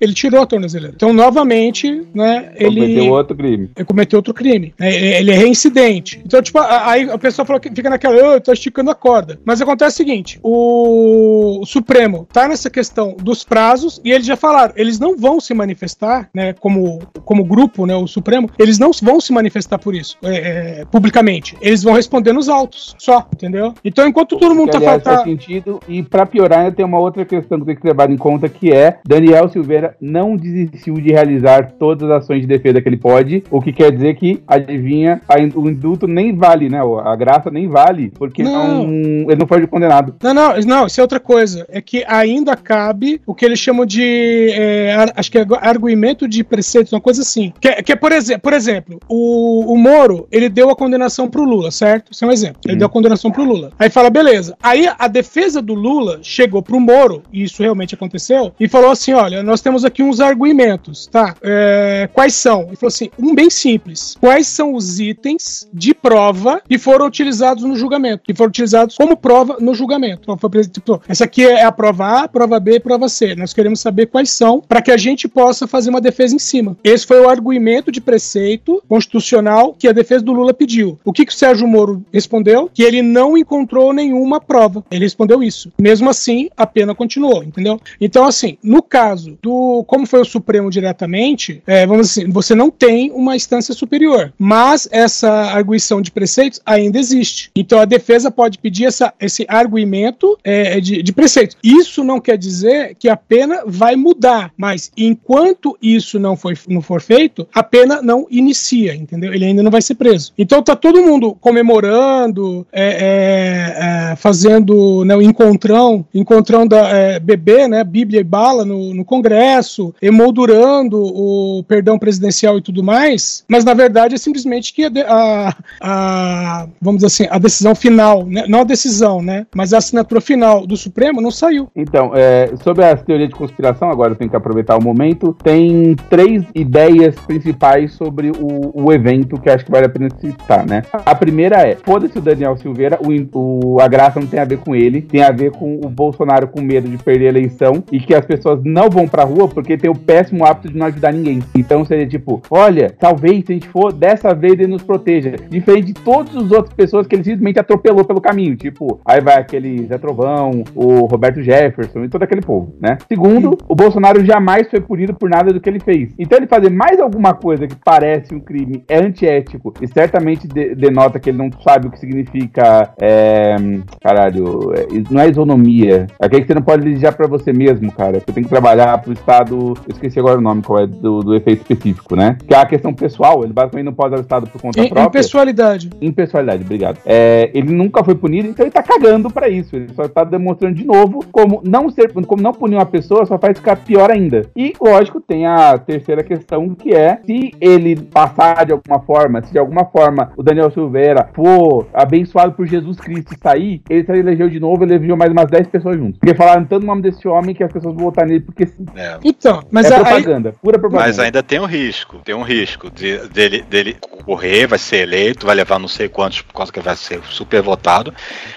Ele 0.00 0.12
tirou 0.14 0.42
a 0.42 0.46
tornozeleira. 0.46 0.94
Então, 0.94 1.12
novamente, 1.12 2.02
né, 2.14 2.52
ele 2.56 2.80
Cometeu 2.80 3.12
outro 3.12 3.36
crime. 3.36 3.70
ele 3.76 3.84
cometeu 3.84 4.18
outro 4.18 4.34
crime. 4.34 4.74
né? 4.78 4.94
Ele 4.94 5.30
é 5.30 5.34
reincidente. 5.36 6.20
Então, 6.24 6.40
tipo, 6.42 6.58
aí 6.58 7.10
a 7.10 7.18
pessoa 7.18 7.44
fala 7.46 7.58
que 7.60 7.70
fica 7.74 7.90
naquela, 7.90 8.14
"Ah, 8.14 8.34
eu 8.34 8.40
tô 8.40 8.52
esticando 8.52 8.90
a 8.90 8.94
corda. 8.94 9.38
Mas 9.44 9.60
acontece 9.60 9.94
o 9.94 9.96
seguinte: 9.96 10.38
o, 10.42 11.62
Supremo 11.66 12.26
tá 12.32 12.48
nessa 12.48 12.68
questão 12.70 13.14
dos 13.20 13.44
prazos 13.44 14.00
e 14.04 14.10
eles 14.12 14.26
já 14.26 14.36
falaram, 14.36 14.72
eles 14.76 14.98
não 14.98 15.16
vão 15.16 15.40
se 15.40 15.54
manifestar, 15.54 16.28
né, 16.34 16.52
como, 16.54 17.00
como 17.24 17.44
grupo, 17.44 17.86
né, 17.86 17.94
o 17.94 18.06
Supremo, 18.06 18.48
eles 18.58 18.78
não 18.78 18.90
vão 19.02 19.20
se 19.20 19.32
manifestar 19.32 19.78
por 19.78 19.94
isso, 19.94 20.16
é, 20.22 20.80
é, 20.80 20.84
publicamente. 20.90 21.56
Eles 21.60 21.82
vão 21.82 21.94
responder 21.94 22.32
nos 22.32 22.48
autos, 22.48 22.94
só, 22.98 23.26
entendeu? 23.32 23.74
Então, 23.84 24.06
enquanto 24.06 24.36
todo 24.38 24.54
mundo 24.54 24.66
Que, 24.66 24.72
tá 24.72 24.78
aliás, 24.78 25.02
faz 25.02 25.16
faltando. 25.18 25.40
sentido. 25.42 25.80
E 25.88 26.02
pra 26.02 26.26
piorar, 26.26 26.72
tem 26.72 26.84
uma 26.84 26.98
outra 26.98 27.24
questão 27.24 27.58
que 27.60 27.66
tem 27.66 27.74
que 27.74 27.82
ser 27.82 27.88
levada 27.88 28.12
em 28.12 28.16
conta, 28.16 28.48
que 28.48 28.72
é 28.72 28.98
Daniel 29.06 29.39
Silveira 29.48 29.96
não 30.00 30.36
desistiu 30.36 30.94
de 30.94 31.10
realizar 31.12 31.72
todas 31.78 32.08
as 32.10 32.22
ações 32.24 32.40
de 32.42 32.46
defesa 32.46 32.80
que 32.80 32.88
ele 32.88 32.96
pode, 32.96 33.42
o 33.50 33.60
que 33.60 33.72
quer 33.72 33.90
dizer 33.92 34.14
que, 34.16 34.42
adivinha, 34.46 35.20
o 35.54 35.68
indulto 35.68 36.06
nem 36.06 36.34
vale, 36.34 36.68
né? 36.68 36.80
A 37.04 37.16
graça 37.16 37.50
nem 37.50 37.68
vale, 37.68 38.12
porque 38.18 38.42
Não. 38.42 38.84
não. 38.84 38.90
ele 39.30 39.36
não 39.36 39.46
foi 39.46 39.66
condenado. 39.66 40.14
Não, 40.22 40.34
não, 40.34 40.56
não, 40.60 40.86
isso 40.86 41.00
é 41.00 41.02
outra 41.04 41.20
coisa. 41.20 41.66
É 41.68 41.80
que 41.80 42.04
ainda 42.06 42.56
cabe 42.56 43.20
o 43.26 43.34
que 43.34 43.44
eles 43.44 43.58
chamam 43.58 43.84
de. 43.86 44.48
é, 44.52 44.94
acho 45.16 45.30
que 45.30 45.38
é 45.38 45.46
argumento 45.60 46.28
de 46.28 46.42
preceitos, 46.44 46.92
uma 46.92 47.00
coisa 47.00 47.22
assim. 47.22 47.52
Que, 47.60 47.68
é- 47.68 47.82
que 47.82 47.92
é, 47.92 47.96
por, 47.96 48.12
exe 48.12 48.38
por 48.38 48.52
exemplo, 48.52 48.98
o, 49.08 49.72
o 49.72 49.78
Moro, 49.78 50.26
ele 50.30 50.48
deu 50.48 50.70
a 50.70 50.76
condenação 50.76 51.28
pro 51.28 51.44
Lula, 51.44 51.70
certo? 51.70 52.12
Isso 52.12 52.24
é 52.24 52.28
um 52.28 52.32
exemplo. 52.32 52.60
Ele 52.64 52.74
Sim. 52.74 52.78
deu 52.78 52.86
a 52.86 52.90
condenação 52.90 53.30
pro 53.30 53.44
Lula. 53.44 53.70
Aí 53.78 53.90
fala, 53.90 54.10
beleza. 54.10 54.56
Aí 54.62 54.88
a 54.98 55.08
defesa 55.08 55.60
do 55.62 55.74
Lula 55.74 56.18
chegou 56.22 56.62
pro 56.62 56.80
Moro, 56.80 57.22
e 57.32 57.42
isso 57.44 57.62
realmente 57.62 57.94
aconteceu, 57.94 58.52
e 58.58 58.68
falou 58.68 58.90
assim: 58.90 59.12
olha, 59.30 59.42
nós 59.42 59.60
temos 59.60 59.84
aqui 59.84 60.02
uns 60.02 60.20
argumentos, 60.20 61.06
tá? 61.06 61.36
É, 61.42 62.08
quais 62.12 62.34
são? 62.34 62.62
Ele 62.62 62.76
falou 62.76 62.88
assim: 62.88 63.10
um 63.18 63.34
bem 63.34 63.48
simples. 63.48 64.16
Quais 64.20 64.46
são 64.46 64.74
os 64.74 64.98
itens 64.98 65.68
de 65.72 65.94
prova 65.94 66.60
que 66.68 66.78
foram 66.78 67.06
utilizados 67.06 67.64
no 67.64 67.76
julgamento? 67.76 68.24
Que 68.24 68.34
foram 68.34 68.48
utilizados 68.48 68.96
como 68.96 69.16
prova 69.16 69.56
no 69.60 69.74
julgamento. 69.74 70.22
Então, 70.22 70.36
foi, 70.36 70.50
tipo, 70.64 71.00
essa 71.08 71.24
aqui 71.24 71.44
é 71.44 71.64
a 71.64 71.72
prova 71.72 72.22
A, 72.22 72.28
prova 72.28 72.58
B 72.58 72.76
e 72.76 72.80
prova 72.80 73.08
C. 73.08 73.34
Nós 73.34 73.52
queremos 73.52 73.80
saber 73.80 74.06
quais 74.06 74.30
são 74.30 74.60
para 74.60 74.82
que 74.82 74.90
a 74.90 74.96
gente 74.96 75.28
possa 75.28 75.66
fazer 75.66 75.90
uma 75.90 76.00
defesa 76.00 76.34
em 76.34 76.38
cima. 76.38 76.76
Esse 76.82 77.06
foi 77.06 77.20
o 77.20 77.28
argumento 77.28 77.92
de 77.92 78.00
preceito 78.00 78.82
constitucional 78.88 79.74
que 79.78 79.88
a 79.88 79.92
defesa 79.92 80.24
do 80.24 80.32
Lula 80.32 80.52
pediu. 80.52 80.98
O 81.04 81.12
que, 81.12 81.24
que 81.24 81.32
o 81.32 81.36
Sérgio 81.36 81.68
Moro 81.68 82.04
respondeu? 82.12 82.70
Que 82.72 82.82
ele 82.82 83.02
não 83.02 83.36
encontrou 83.36 83.92
nenhuma 83.92 84.40
prova. 84.40 84.84
Ele 84.90 85.04
respondeu 85.04 85.42
isso. 85.42 85.72
Mesmo 85.78 86.10
assim, 86.10 86.48
a 86.56 86.66
pena 86.66 86.94
continuou, 86.94 87.42
entendeu? 87.42 87.80
Então, 88.00 88.26
assim, 88.26 88.58
no 88.62 88.82
caso 88.82 89.19
do 89.42 89.84
como 89.86 90.06
foi 90.06 90.20
o 90.20 90.24
Supremo 90.24 90.70
diretamente, 90.70 91.62
é, 91.66 91.86
vamos 91.86 92.10
assim, 92.10 92.28
você 92.30 92.54
não 92.54 92.70
tem 92.70 93.10
uma 93.10 93.36
instância 93.36 93.74
superior, 93.74 94.32
mas 94.38 94.88
essa 94.90 95.30
arguição 95.30 96.00
de 96.00 96.10
preceitos 96.10 96.60
ainda 96.64 96.98
existe. 96.98 97.50
Então, 97.54 97.80
a 97.80 97.84
defesa 97.84 98.30
pode 98.30 98.58
pedir 98.58 98.86
essa, 98.86 99.12
esse 99.20 99.44
argumento 99.48 100.38
é, 100.44 100.80
de, 100.80 101.02
de 101.02 101.12
preceitos. 101.12 101.56
Isso 101.62 102.04
não 102.04 102.20
quer 102.20 102.36
dizer 102.36 102.94
que 102.98 103.08
a 103.08 103.16
pena 103.16 103.62
vai 103.66 103.96
mudar, 103.96 104.52
mas 104.56 104.90
enquanto 104.96 105.76
isso 105.80 106.18
não, 106.18 106.36
foi, 106.36 106.54
não 106.68 106.82
for 106.82 107.00
feito, 107.00 107.46
a 107.54 107.62
pena 107.62 108.00
não 108.02 108.26
inicia, 108.30 108.94
entendeu? 108.94 109.32
Ele 109.32 109.44
ainda 109.44 109.62
não 109.62 109.70
vai 109.70 109.82
ser 109.82 109.94
preso. 109.94 110.32
Então, 110.38 110.62
tá 110.62 110.74
todo 110.76 111.02
mundo 111.02 111.36
comemorando, 111.40 112.66
é, 112.72 112.84
é, 112.84 114.12
é, 114.12 114.16
fazendo 114.16 115.04
né, 115.04 115.16
o 115.16 115.22
encontrão, 115.22 116.04
encontrão 116.14 116.66
da 116.66 116.88
é, 116.88 117.18
bebê, 117.18 117.68
né, 117.68 117.84
Bíblia 117.84 118.20
e 118.20 118.24
bala 118.24 118.64
no, 118.64 118.94
no 118.94 119.04
Congresso, 119.10 119.92
emoldurando 120.00 121.02
o 121.02 121.64
perdão 121.64 121.98
presidencial 121.98 122.56
e 122.56 122.62
tudo 122.62 122.80
mais, 122.80 123.44
mas 123.48 123.64
na 123.64 123.74
verdade 123.74 124.14
é 124.14 124.18
simplesmente 124.18 124.72
que 124.72 124.84
a, 124.84 125.56
a 125.82 126.68
vamos 126.80 127.02
dizer 127.02 127.06
assim, 127.08 127.26
a 127.28 127.38
decisão 127.38 127.74
final, 127.74 128.24
né? 128.24 128.44
não 128.46 128.60
a 128.60 128.64
decisão, 128.64 129.20
né, 129.20 129.46
mas 129.52 129.72
a 129.72 129.78
assinatura 129.78 130.20
final 130.20 130.64
do 130.64 130.76
Supremo 130.76 131.20
não 131.20 131.32
saiu. 131.32 131.68
Então, 131.74 132.12
é, 132.14 132.52
sobre 132.62 132.84
as 132.84 133.02
teorias 133.02 133.30
de 133.30 133.34
conspiração, 133.34 133.90
agora 133.90 134.12
eu 134.12 134.16
tenho 134.16 134.30
que 134.30 134.36
aproveitar 134.36 134.76
o 134.76 134.82
momento, 134.82 135.36
tem 135.42 135.96
três 136.08 136.44
ideias 136.54 137.16
principais 137.26 137.92
sobre 137.94 138.30
o, 138.30 138.84
o 138.84 138.92
evento 138.92 139.40
que 139.40 139.50
acho 139.50 139.64
que 139.64 139.70
vale 139.72 139.86
a 139.86 139.88
pena 139.88 140.08
citar, 140.20 140.64
né? 140.66 140.82
A 140.92 141.14
primeira 141.14 141.66
é, 141.66 141.76
foda-se 141.76 142.18
o 142.18 142.22
Daniel 142.22 142.56
Silveira, 142.56 142.98
o, 143.02 143.74
o, 143.74 143.80
a 143.80 143.88
graça 143.88 144.20
não 144.20 144.26
tem 144.26 144.38
a 144.38 144.44
ver 144.44 144.58
com 144.58 144.76
ele, 144.76 145.02
tem 145.02 145.22
a 145.22 145.32
ver 145.32 145.50
com 145.50 145.80
o 145.82 145.88
Bolsonaro 145.88 146.46
com 146.46 146.60
medo 146.60 146.88
de 146.88 146.98
perder 146.98 147.26
a 147.26 147.30
eleição 147.30 147.82
e 147.90 147.98
que 147.98 148.14
as 148.14 148.24
pessoas 148.24 148.60
não 148.64 148.89
vão 148.90 149.08
pra 149.08 149.24
rua 149.24 149.48
porque 149.48 149.76
tem 149.76 149.90
o 149.90 149.94
péssimo 149.94 150.44
hábito 150.44 150.68
de 150.68 150.78
não 150.78 150.86
ajudar 150.86 151.12
ninguém. 151.12 151.40
Então 151.54 151.84
seria 151.84 152.06
tipo, 152.06 152.42
olha, 152.50 152.94
talvez 152.98 153.44
se 153.46 153.52
a 153.52 153.54
gente 153.54 153.68
for, 153.68 153.92
dessa 153.92 154.34
vez 154.34 154.54
ele 154.54 154.66
nos 154.66 154.82
proteja. 154.82 155.34
Diferente 155.48 155.86
de 155.86 155.94
todas 155.94 156.36
as 156.36 156.50
outras 156.50 156.74
pessoas 156.74 157.06
que 157.06 157.14
ele 157.14 157.24
simplesmente 157.24 157.58
atropelou 157.58 158.04
pelo 158.04 158.20
caminho. 158.20 158.56
Tipo, 158.56 159.00
aí 159.04 159.20
vai 159.20 159.38
aquele 159.38 159.86
Zé 159.86 159.98
Trovão, 159.98 160.64
o 160.74 161.06
Roberto 161.06 161.42
Jefferson 161.42 162.04
e 162.04 162.08
todo 162.08 162.22
aquele 162.22 162.40
povo, 162.40 162.74
né? 162.80 162.98
Segundo, 163.08 163.56
o 163.68 163.74
Bolsonaro 163.74 164.24
jamais 164.24 164.68
foi 164.68 164.80
punido 164.80 165.14
por 165.14 165.30
nada 165.30 165.52
do 165.52 165.60
que 165.60 165.68
ele 165.68 165.80
fez. 165.80 166.12
Então 166.18 166.38
ele 166.38 166.46
fazer 166.46 166.70
mais 166.70 166.98
alguma 167.00 167.34
coisa 167.34 167.66
que 167.66 167.76
parece 167.76 168.34
um 168.34 168.40
crime 168.40 168.82
é 168.88 168.98
antiético 168.98 169.72
e 169.80 169.86
certamente 169.86 170.48
de, 170.48 170.74
denota 170.74 171.18
que 171.18 171.30
ele 171.30 171.38
não 171.38 171.50
sabe 171.62 171.86
o 171.86 171.90
que 171.90 171.98
significa. 171.98 172.92
É, 173.00 173.56
caralho, 174.02 174.72
é, 174.74 174.86
não 175.10 175.20
é 175.20 175.28
isonomia. 175.28 176.06
É 176.20 176.28
que 176.28 176.46
você 176.46 176.54
não 176.54 176.62
pode 176.62 176.88
exigir 176.88 177.12
pra 177.12 177.26
você 177.26 177.52
mesmo, 177.52 177.90
cara. 177.92 178.20
Você 178.20 178.32
tem 178.32 178.42
que 178.42 178.48
trabalhar 178.48 178.79
pro 178.98 179.12
Estado. 179.12 179.74
Eu 179.88 179.92
esqueci 179.92 180.18
agora 180.18 180.38
o 180.38 180.42
nome, 180.42 180.62
qual 180.62 180.80
é 180.80 180.86
do, 180.86 181.20
do 181.20 181.34
efeito 181.34 181.62
específico, 181.62 182.16
né? 182.16 182.36
Que 182.46 182.54
é 182.54 182.58
a 182.58 182.66
questão 182.66 182.92
pessoal. 182.92 183.42
Ele 183.44 183.52
basicamente 183.52 183.86
não 183.86 183.92
pode 183.92 184.14
usar 184.14 184.20
o 184.20 184.22
Estado 184.22 184.46
por 184.48 184.60
conta 184.60 184.80
própria. 184.88 185.20
Impessoalidade. 185.20 185.90
Impessoalidade, 186.00 186.64
obrigado. 186.64 186.98
É, 187.04 187.50
ele 187.54 187.72
nunca 187.72 188.04
foi 188.04 188.14
punido, 188.14 188.48
então 188.48 188.64
ele 188.64 188.72
tá 188.72 188.82
cagando 188.82 189.30
pra 189.30 189.48
isso. 189.48 189.76
Ele 189.76 189.92
só 189.94 190.08
tá 190.08 190.24
demonstrando 190.24 190.74
de 190.74 190.84
novo 190.84 191.24
como 191.30 191.60
não 191.64 191.90
ser, 191.90 192.12
como 192.12 192.42
não 192.42 192.52
punir 192.52 192.76
uma 192.76 192.86
pessoa 192.86 193.26
só 193.26 193.38
faz 193.38 193.58
ficar 193.58 193.76
pior 193.76 194.10
ainda. 194.10 194.42
E, 194.56 194.72
lógico, 194.80 195.20
tem 195.20 195.46
a 195.46 195.78
terceira 195.78 196.22
questão 196.22 196.74
que 196.74 196.94
é 196.94 197.20
se 197.24 197.52
ele 197.60 197.96
passar 197.96 198.64
de 198.66 198.72
alguma 198.72 199.00
forma, 199.00 199.42
se 199.42 199.52
de 199.52 199.58
alguma 199.58 199.84
forma 199.84 200.32
o 200.36 200.42
Daniel 200.42 200.70
Silveira 200.70 201.28
for 201.34 201.86
abençoado 201.92 202.52
por 202.52 202.66
Jesus 202.66 202.98
Cristo 202.98 203.34
e 203.34 203.38
sair, 203.38 203.82
ele 203.88 204.04
se 204.04 204.12
elegeu 204.12 204.48
de 204.48 204.60
novo, 204.60 204.84
ele 204.84 204.94
elegeu 204.94 205.16
mais 205.16 205.30
umas 205.30 205.50
10 205.50 205.68
pessoas 205.68 205.96
juntos. 205.96 206.18
Porque 206.18 206.34
falaram 206.34 206.64
tanto 206.64 206.82
o 206.82 206.86
nome 206.86 207.02
desse 207.02 207.26
homem 207.28 207.54
que 207.54 207.64
as 207.64 207.72
pessoas 207.72 207.94
vão 207.94 208.04
votar 208.04 208.26
nele 208.26 208.40
porque. 208.40 208.69
É. 208.94 209.18
Então, 209.24 209.62
mas 209.70 209.90
é 209.90 209.94
aí- 209.94 210.00
propaganda, 210.02 210.54
pura 210.62 210.78
propaganda. 210.78 211.08
Mas 211.08 211.18
ainda 211.18 211.42
tem 211.42 211.60
um 211.60 211.66
risco, 211.66 212.20
tem 212.24 212.34
um 212.34 212.42
risco 212.42 212.90
de- 212.90 213.18
dele, 213.28 213.62
dele 213.62 213.96
correr, 214.24 214.66
vai 214.66 214.78
ser 214.78 214.98
eleito, 214.98 215.46
vai 215.46 215.54
levar 215.54 215.78
não 215.78 215.88
sei 215.88 216.08
quantos, 216.08 216.40
por 216.42 216.54
causa 216.54 216.72
que 216.72 216.80
vai 216.80 216.94
ser 216.96 217.20
super 217.30 217.62
votado. 217.62 218.12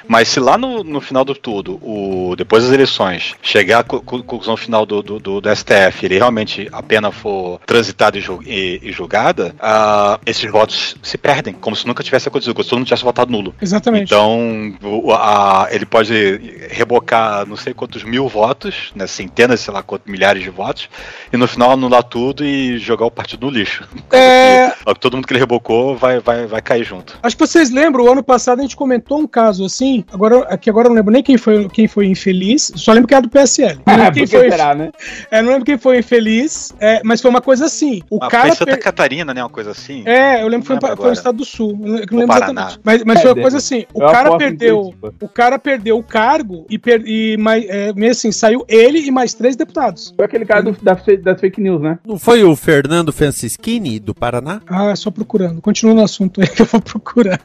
Mas 0.07 0.27
se 0.27 0.39
lá 0.39 0.57
no, 0.57 0.83
no 0.83 0.99
final 1.01 1.23
do 1.25 1.33
tudo, 1.33 1.75
o, 1.81 2.35
depois 2.35 2.63
das 2.63 2.71
eleições, 2.73 3.35
chegar 3.41 3.79
à 3.79 3.83
co- 3.83 4.01
co- 4.01 4.21
conclusão 4.23 4.55
final 4.57 4.85
do, 4.85 5.01
do, 5.01 5.19
do- 5.19 5.41
do 5.41 5.49
STF, 5.55 6.05
ele 6.05 6.17
realmente 6.17 6.67
a 6.71 6.83
pena 6.83 7.11
for 7.11 7.59
transitada 7.65 8.17
e, 8.17 8.21
e- 8.45 8.79
e 8.83 8.91
julgada, 8.91 9.55
ah, 9.59 10.19
esses 10.25 10.49
votos 10.51 10.95
se 11.01 11.17
perdem, 11.17 11.53
como 11.53 11.75
se 11.75 11.87
nunca 11.87 12.03
tivesse 12.03 12.27
acontecido, 12.27 12.53
como 12.53 12.63
se 12.63 12.69
todo 12.69 12.79
mundo 12.79 12.87
tivesse 12.87 13.03
votado 13.03 13.31
nulo. 13.31 13.55
Exatamente. 13.61 14.05
Então, 14.13 14.75
o- 14.81 15.13
a- 15.13 15.67
ele 15.71 15.85
pode 15.85 16.57
rebocar 16.69 17.45
não 17.47 17.55
sei 17.55 17.73
quantos 17.73 18.03
mil 18.03 18.27
votos, 18.27 18.91
né, 18.95 19.07
centenas, 19.07 19.59
sei 19.61 19.73
lá 19.73 19.81
quantos 19.81 20.02
milhares 20.05 20.43
de 20.43 20.49
votos, 20.49 20.89
e 21.31 21.37
no 21.37 21.47
final 21.47 21.71
anular 21.71 22.03
tudo 22.03 22.43
e 22.45 22.77
jogar 22.77 23.05
o 23.05 23.11
partido 23.11 23.45
no 23.47 23.51
lixo. 23.51 23.83
É, 24.15 24.71
Todo 24.99 25.15
mundo 25.15 25.25
que 25.27 25.33
ele 25.33 25.39
rebocou 25.39 25.95
vai, 25.97 26.19
vai, 26.19 26.45
vai 26.45 26.61
cair 26.61 26.83
junto. 26.83 27.17
Acho 27.23 27.35
que 27.35 27.45
vocês 27.45 27.71
lembram, 27.71 28.05
o 28.05 28.11
ano 28.11 28.23
passado 28.23 28.59
a 28.59 28.61
gente 28.61 28.75
comentou 28.75 29.19
um 29.19 29.27
caso 29.27 29.65
assim, 29.65 30.03
agora, 30.13 30.39
aqui 30.49 30.69
agora 30.69 30.85
eu 30.87 30.89
não 30.89 30.95
lembro 30.97 31.11
nem 31.11 31.23
quem 31.23 31.37
foi, 31.37 31.67
quem 31.69 31.87
foi 31.87 32.05
infeliz, 32.07 32.71
só 32.75 32.91
lembro 32.93 33.07
que 33.07 33.13
era 33.13 33.21
do 33.23 33.29
PSL. 33.29 33.79
Não 33.85 33.95
lembro 33.95 34.13
quem 34.13 34.23
que 34.25 34.29
foi, 34.37 34.49
será, 34.51 34.75
né? 34.75 34.91
é, 35.31 35.41
não 35.41 35.49
lembro 35.49 35.65
quem 35.65 35.77
foi 35.77 35.99
infeliz, 35.99 36.73
é, 36.79 37.01
mas 37.03 37.21
foi 37.21 37.29
uma 37.31 37.41
coisa 37.41 37.65
assim. 37.65 38.01
O 38.09 38.17
Ah, 38.21 38.27
cara. 38.29 38.43
foi 38.43 38.51
em 38.51 38.55
Santa 38.55 38.71
per- 38.71 38.83
Catarina, 38.83 39.33
né? 39.33 39.41
Uma 39.43 39.49
coisa 39.49 39.71
assim. 39.71 40.03
É, 40.05 40.41
eu 40.43 40.47
lembro 40.47 40.67
que 40.67 40.79
foi, 40.79 40.95
foi 40.95 41.07
no 41.07 41.13
estado 41.13 41.37
do 41.37 41.45
sul. 41.45 41.71
Eu 41.83 41.87
não 41.87 41.95
lembro 42.19 42.27
Paraná. 42.27 42.61
exatamente. 42.67 42.79
Mas, 42.83 43.03
mas 43.03 43.17
É, 43.19 43.21
foi 43.21 43.31
uma 43.33 43.41
coisa 43.41 43.57
assim: 43.57 43.85
o 43.93 43.99
cara 43.99 44.37
perdeu. 44.37 44.79
Curitiba. 44.81 45.13
O 45.21 45.27
cara 45.29 45.59
perdeu 45.59 45.97
o 45.97 46.03
cargo 46.03 46.65
e, 46.69 46.77
per, 46.77 47.01
e 47.05 47.35
mais, 47.37 47.65
é, 47.67 47.93
mesmo 47.93 48.11
assim, 48.11 48.31
saiu 48.31 48.63
ele 48.67 48.99
e 48.99 49.11
mais 49.11 49.33
três 49.33 49.55
deputados. 49.55 49.92
Foi 50.15 50.25
aquele 50.25 50.45
cara 50.45 50.61
do- 50.63 50.77
da 50.81 50.93
das 50.93 51.39
fake 51.39 51.59
news, 51.61 51.81
né? 51.81 51.99
Não 52.05 52.17
foi 52.17 52.43
o 52.43 52.55
Fernando 52.55 53.11
Francischini, 53.11 53.99
do 53.99 54.13
Paraná? 54.13 54.61
Ah, 54.67 54.89
é 54.91 54.95
só 54.95 55.09
procurando. 55.11 55.61
Continua 55.61 55.93
no 55.95 56.03
assunto 56.03 56.41
aí 56.41 56.47
que 56.49 56.61
eu 56.61 56.65
vou 56.65 56.81
procurar. 56.81 57.39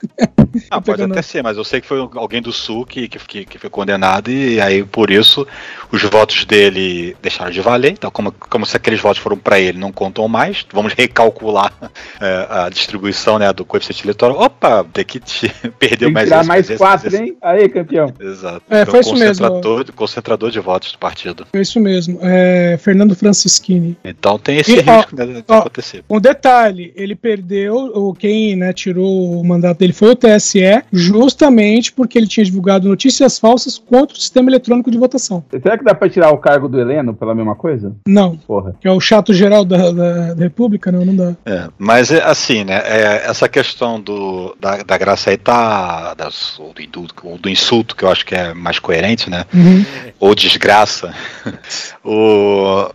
Ah, 0.70 0.80
pode 0.80 1.02
até 1.02 1.22
ser, 1.22 1.42
mas 1.42 1.56
eu 1.56 1.64
sei 1.64 1.80
que 1.80 1.86
foi 1.86 1.98
alguém 2.14 2.40
do 2.42 2.52
Sul 2.52 2.84
que, 2.86 3.08
que, 3.08 3.18
que, 3.18 3.44
que 3.44 3.58
foi 3.58 3.70
condenado 3.70 4.30
e 4.30 4.60
aí 4.60 4.82
por 4.84 5.10
isso 5.10 5.46
os 5.92 6.02
votos 6.04 6.44
dele 6.44 7.16
deixaram 7.22 7.50
de 7.50 7.60
valer. 7.60 7.92
Então, 7.92 8.10
como, 8.10 8.32
como 8.32 8.64
se 8.66 8.76
aqueles 8.76 9.00
votos 9.00 9.20
foram 9.22 9.36
para 9.36 9.58
ele, 9.60 9.78
não 9.78 9.92
contam 9.92 10.26
mais. 10.28 10.64
Vamos 10.72 10.92
recalcular 10.92 11.72
é, 12.20 12.46
a 12.48 12.68
distribuição 12.68 13.38
né, 13.38 13.52
do 13.52 13.64
coeficiente 13.64 14.04
eleitoral. 14.04 14.40
Opa, 14.40 14.84
tem 14.92 15.04
que 15.04 15.20
te- 15.20 15.48
perdeu 15.78 15.98
Tem 15.98 16.08
que 16.08 16.14
mais 16.14 16.26
tirar 16.28 16.40
esse, 16.40 16.48
mais 16.48 16.70
esse, 16.70 16.78
quatro, 16.78 17.08
esse. 17.08 17.16
hein? 17.22 17.36
Aí, 17.42 17.68
campeão. 17.68 18.12
Exato. 18.20 18.62
É, 18.70 18.84
foi 18.84 19.00
isso 19.00 19.14
mesmo. 19.14 19.46
concentrador, 19.48 19.92
concentrador 19.94 20.50
de 20.50 20.60
votos 20.60 20.92
do 20.92 20.98
partido. 20.98 21.46
É 21.52 21.60
isso 21.60 21.80
mesmo. 21.80 22.18
É, 22.22 22.37
Fernando 22.78 23.14
Francischini. 23.14 23.96
Então 24.04 24.38
tem 24.38 24.58
esse 24.58 24.72
E, 24.76 24.84
ó, 24.88 24.96
risco 24.96 25.16
né, 25.16 25.26
de 25.26 25.44
ó, 25.48 25.58
acontecer. 25.58 26.04
Um 26.08 26.20
detalhe, 26.20 26.92
ele 26.96 27.14
perdeu, 27.14 27.74
ou 27.94 28.14
quem 28.14 28.56
né, 28.56 28.72
tirou 28.72 29.40
o 29.40 29.44
mandato 29.44 29.78
dele 29.78 29.92
foi 29.92 30.10
o 30.10 30.16
TSE, 30.16 30.82
justamente 30.92 31.92
porque 31.92 32.18
ele 32.18 32.26
tinha 32.26 32.44
divulgado 32.44 32.88
notícias 32.88 33.38
falsas 33.38 33.78
contra 33.78 34.16
o 34.16 34.20
sistema 34.20 34.50
eletrônico 34.50 34.90
de 34.90 34.98
votação. 34.98 35.44
Será 35.50 35.76
que 35.78 35.84
dá 35.84 35.94
pra 35.94 36.08
tirar 36.08 36.30
o 36.30 36.38
cargo 36.38 36.68
do 36.68 36.80
Heleno 36.80 37.14
pela 37.14 37.34
mesma 37.34 37.54
coisa? 37.54 37.94
Não. 38.06 38.36
Porra. 38.36 38.74
Que 38.80 38.88
é 38.88 38.92
o 38.92 39.00
chato 39.00 39.32
geral 39.32 39.64
da, 39.64 39.90
da- 39.90 40.34
da 40.34 40.42
República? 40.42 40.90
Não, 40.92 41.04
não 41.04 41.14
dá. 41.16 41.36
É, 41.46 41.68
mas 41.78 42.10
é 42.10 42.22
assim, 42.22 42.64
né? 42.64 42.82
é, 42.84 43.22
essa 43.28 43.48
questão 43.48 44.00
do, 44.00 44.56
da, 44.60 44.82
da 44.82 44.98
graça 44.98 45.30
aí 45.30 45.36
tá. 45.36 46.14
Das, 46.14 46.58
ou, 46.58 46.72
do, 46.90 47.38
do 47.38 47.48
insulto, 47.48 47.94
que 47.94 48.04
eu 48.04 48.10
acho 48.10 48.24
que 48.24 48.34
é 48.34 48.54
mais 48.54 48.78
coerente, 48.78 49.28
né? 49.30 49.44
Uhum. 49.54 49.84
Ou 50.18 50.34
desgraça. 50.34 51.14
o, 52.04 52.10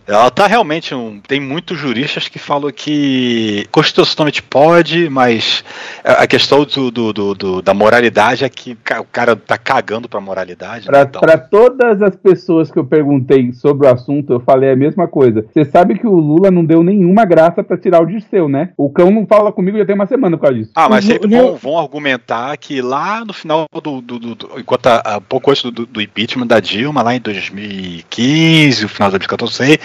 ela 0.06 0.30
tá 0.30 0.46
realmente. 0.46 0.94
Um, 0.94 1.20
tem 1.26 1.40
muitos 1.40 1.78
juristas 1.78 2.28
que 2.28 2.38
falam 2.38 2.70
que 2.72 3.66
constitucionalmente 3.70 4.42
pode, 4.42 5.08
mas 5.08 5.64
a 6.04 6.26
questão 6.26 6.64
do, 6.64 6.90
do- 6.90 7.12
do- 7.12 7.34
do- 7.34 7.62
da 7.62 7.74
moralidade 7.74 8.44
é 8.44 8.48
que 8.48 8.72
o 9.00 9.04
cara 9.10 9.34
tá 9.36 9.56
cagando 9.58 10.08
pra 10.08 10.20
moralidade. 10.20 10.86
Pra, 10.86 11.00
né? 11.00 11.06
Então, 11.08 11.20
pra 11.20 11.38
todas 11.38 12.02
as 12.02 12.14
pessoas 12.16 12.70
que 12.70 12.78
eu 12.78 12.84
perguntei 12.84 13.52
sobre 13.52 13.86
o 13.86 13.90
assunto, 13.90 14.32
eu 14.32 14.40
falei 14.40 14.70
a 14.70 14.76
mesma 14.76 15.06
coisa. 15.08 15.44
Você 15.52 15.64
sabe 15.64 15.98
que 15.98 16.06
o 16.06 16.14
Lula 16.16 16.50
não 16.50 16.64
deu 16.64 16.82
nenhuma 16.82 17.24
graça 17.24 17.62
pra 17.62 17.76
tirar 17.76 18.02
o 18.02 18.06
Dirceu, 18.06 18.48
né? 18.48 18.70
O 18.76 18.90
cão 18.90 19.10
não 19.10 19.26
fala 19.26 19.52
comigo 19.52 19.78
já 19.78 19.84
tem 19.84 19.94
uma 19.94 20.06
semana 20.06 20.36
por 20.36 20.44
causa 20.44 20.58
disso. 20.58 20.72
Ah, 20.74 20.88
mas 20.88 21.04
O- 21.04 21.08
sempre 21.08 21.28
vão, 21.28 21.56
vão 21.56 21.78
argumentar 21.78 22.56
que 22.56 22.80
lá 22.82 23.24
no 23.24 23.32
final 23.32 23.66
do. 23.72 24.00
do, 24.00 24.18
do- 24.18 24.34
do- 24.34 24.50
enquanto 24.58 24.86
a, 24.86 24.96
a- 24.96 25.20
pouco 25.20 25.50
antes 25.50 25.62
do, 25.62 25.70
do- 25.70 25.86
do 25.86 26.00
impeachment 26.00 26.46
da 26.46 26.60
Dilma, 26.60 27.02
lá 27.02 27.14
em 27.14 27.20
2015, 27.20 28.84
o 28.84 28.88
final 28.88 29.10
de 29.10 29.16
2014, 29.26 29.60
não 29.60 29.66
sei, 29.66 29.78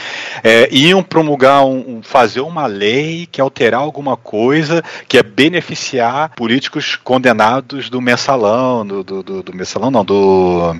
é, 0.44 0.68
iam 0.72 1.02
promulgar 1.04 1.66
um, 1.66 2.02
fazer 2.04 2.42
uma 2.42 2.66
lei 2.66 3.28
que 3.32 3.42
alterar 3.42 3.82
alguma 3.82 4.16
coisa 4.18 4.84
que 5.08 5.18
é 5.18 5.24
beneficiar 5.24 6.32
políticos 6.36 6.96
condenados 6.96 7.90
do 7.90 8.02
mensalão, 8.02 8.86
do, 8.86 9.04
do, 9.04 9.24
do- 9.24 9.44
do 9.44 9.54
mensalão, 9.56 9.90
não, 9.92 10.04
do. 10.06 10.76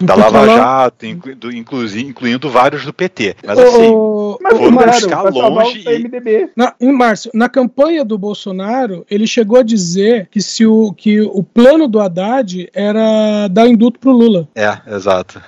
Da 0.00 0.16
Lava. 0.16 0.46
Jato, 0.46 1.06
inclu- 1.06 1.34
do- 1.36 1.52
inclusi- 1.54 2.04
incluindo 2.04 2.50
vários 2.50 2.84
do 2.84 2.92
PT. 2.92 3.36
Mas 3.46 3.56
assim, 3.56 3.90
ô, 3.94 4.31
Mas 4.42 5.04
claro, 5.04 5.30
longe 5.54 5.82
e- 5.88 5.98
MDB. 5.98 6.50
na, 6.56 6.74
em 6.80 6.92
Márcio, 6.92 7.30
na 7.34 7.48
campanha 7.48 8.04
do 8.04 8.18
Bolsonaro, 8.18 9.04
ele 9.10 9.26
chegou 9.26 9.58
a 9.58 9.62
dizer 9.62 10.28
que, 10.30 10.40
se 10.42 10.66
o, 10.66 10.92
que 10.92 11.20
o 11.20 11.42
plano 11.42 11.86
do 11.88 12.00
Haddad 12.00 12.68
era 12.74 13.48
dar 13.48 13.66
indulto 13.68 13.98
pro 14.00 14.10
Lula. 14.12 14.48
É, 14.54 14.76
exato. 14.94 15.40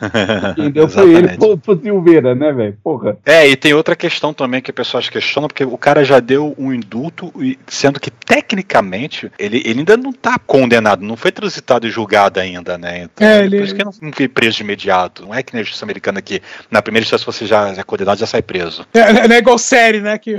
Quem 0.55 0.71
deu 0.71 0.89
foi 0.89 1.15
ele 1.15 1.37
pro, 1.37 1.59
pro 1.59 1.81
Silveira, 1.81 2.35
né, 2.35 2.53
velho? 2.53 2.77
Porra. 2.83 3.17
É, 3.25 3.49
e 3.49 3.57
tem 3.57 3.75
outra 3.75 3.97
questão 3.97 4.33
também 4.33 4.61
que 4.63 4.71
as 4.71 4.75
pessoas 4.75 5.09
questionam, 5.09 5.49
porque 5.49 5.65
o 5.65 5.77
cara 5.79 6.05
já 6.05 6.21
deu 6.21 6.55
um 6.59 6.73
indulto, 6.73 7.33
sendo 7.67 7.99
que 8.01 8.11
tecnicamente 8.11 9.31
ele, 9.39 9.63
ele 9.65 9.81
ainda 9.81 9.97
não 9.97 10.13
tá 10.13 10.39
condenado, 10.39 11.03
não 11.05 11.17
foi 11.17 11.33
transitado 11.33 11.87
e 11.87 11.91
julgado 11.91 12.39
ainda, 12.41 12.79
né? 12.79 13.03
Então, 13.05 13.27
É, 13.27 13.39
por 13.39 13.45
ele- 13.55 13.63
isso 13.65 13.75
que 13.75 13.85
não 13.85 13.93
não 14.03 14.13
foi 14.13 14.29
preso 14.29 14.57
de 14.59 14.63
imediato. 14.63 15.23
Não 15.25 15.35
é 15.35 15.43
que 15.43 15.55
na 15.55 15.63
justiça 15.63 15.85
americana 15.85 16.21
que 16.21 16.43
na 16.71 16.83
primeira 16.83 17.05
instância 17.05 17.25
você 17.25 17.47
já, 17.47 17.73
já 17.73 17.81
é 17.81 17.85
condenado 17.85 18.19
já 18.19 18.27
sai 18.27 18.43
preso. 18.43 18.84
É, 18.93 19.27
não 19.29 19.35
é 19.35 19.39
igual 19.39 19.59
série, 19.59 20.01
né? 20.01 20.17
Que, 20.19 20.37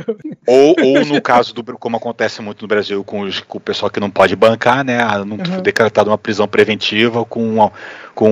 Ou, 0.48 0.75
ou 0.82 1.06
no 1.06 1.22
caso 1.22 1.54
do 1.54 1.64
como 1.78 1.98
acontece 1.98 2.42
muito 2.42 2.62
no 2.62 2.68
Brasil 2.68 3.04
com, 3.04 3.22
os- 3.22 3.42
com 3.42 3.58
o 3.58 3.62
pessoal 3.62 3.90
que 3.90 4.00
não 4.00 4.10
pode 4.10 4.36
bancar, 4.36 4.84
né? 4.84 5.00
Não 5.25 5.38
Uhum. 5.38 5.62
decretado 5.62 6.10
uma 6.10 6.18
prisão 6.18 6.48
preventiva 6.48 7.25
com 7.25 7.44
uma- 7.48 7.72
com 8.15 8.31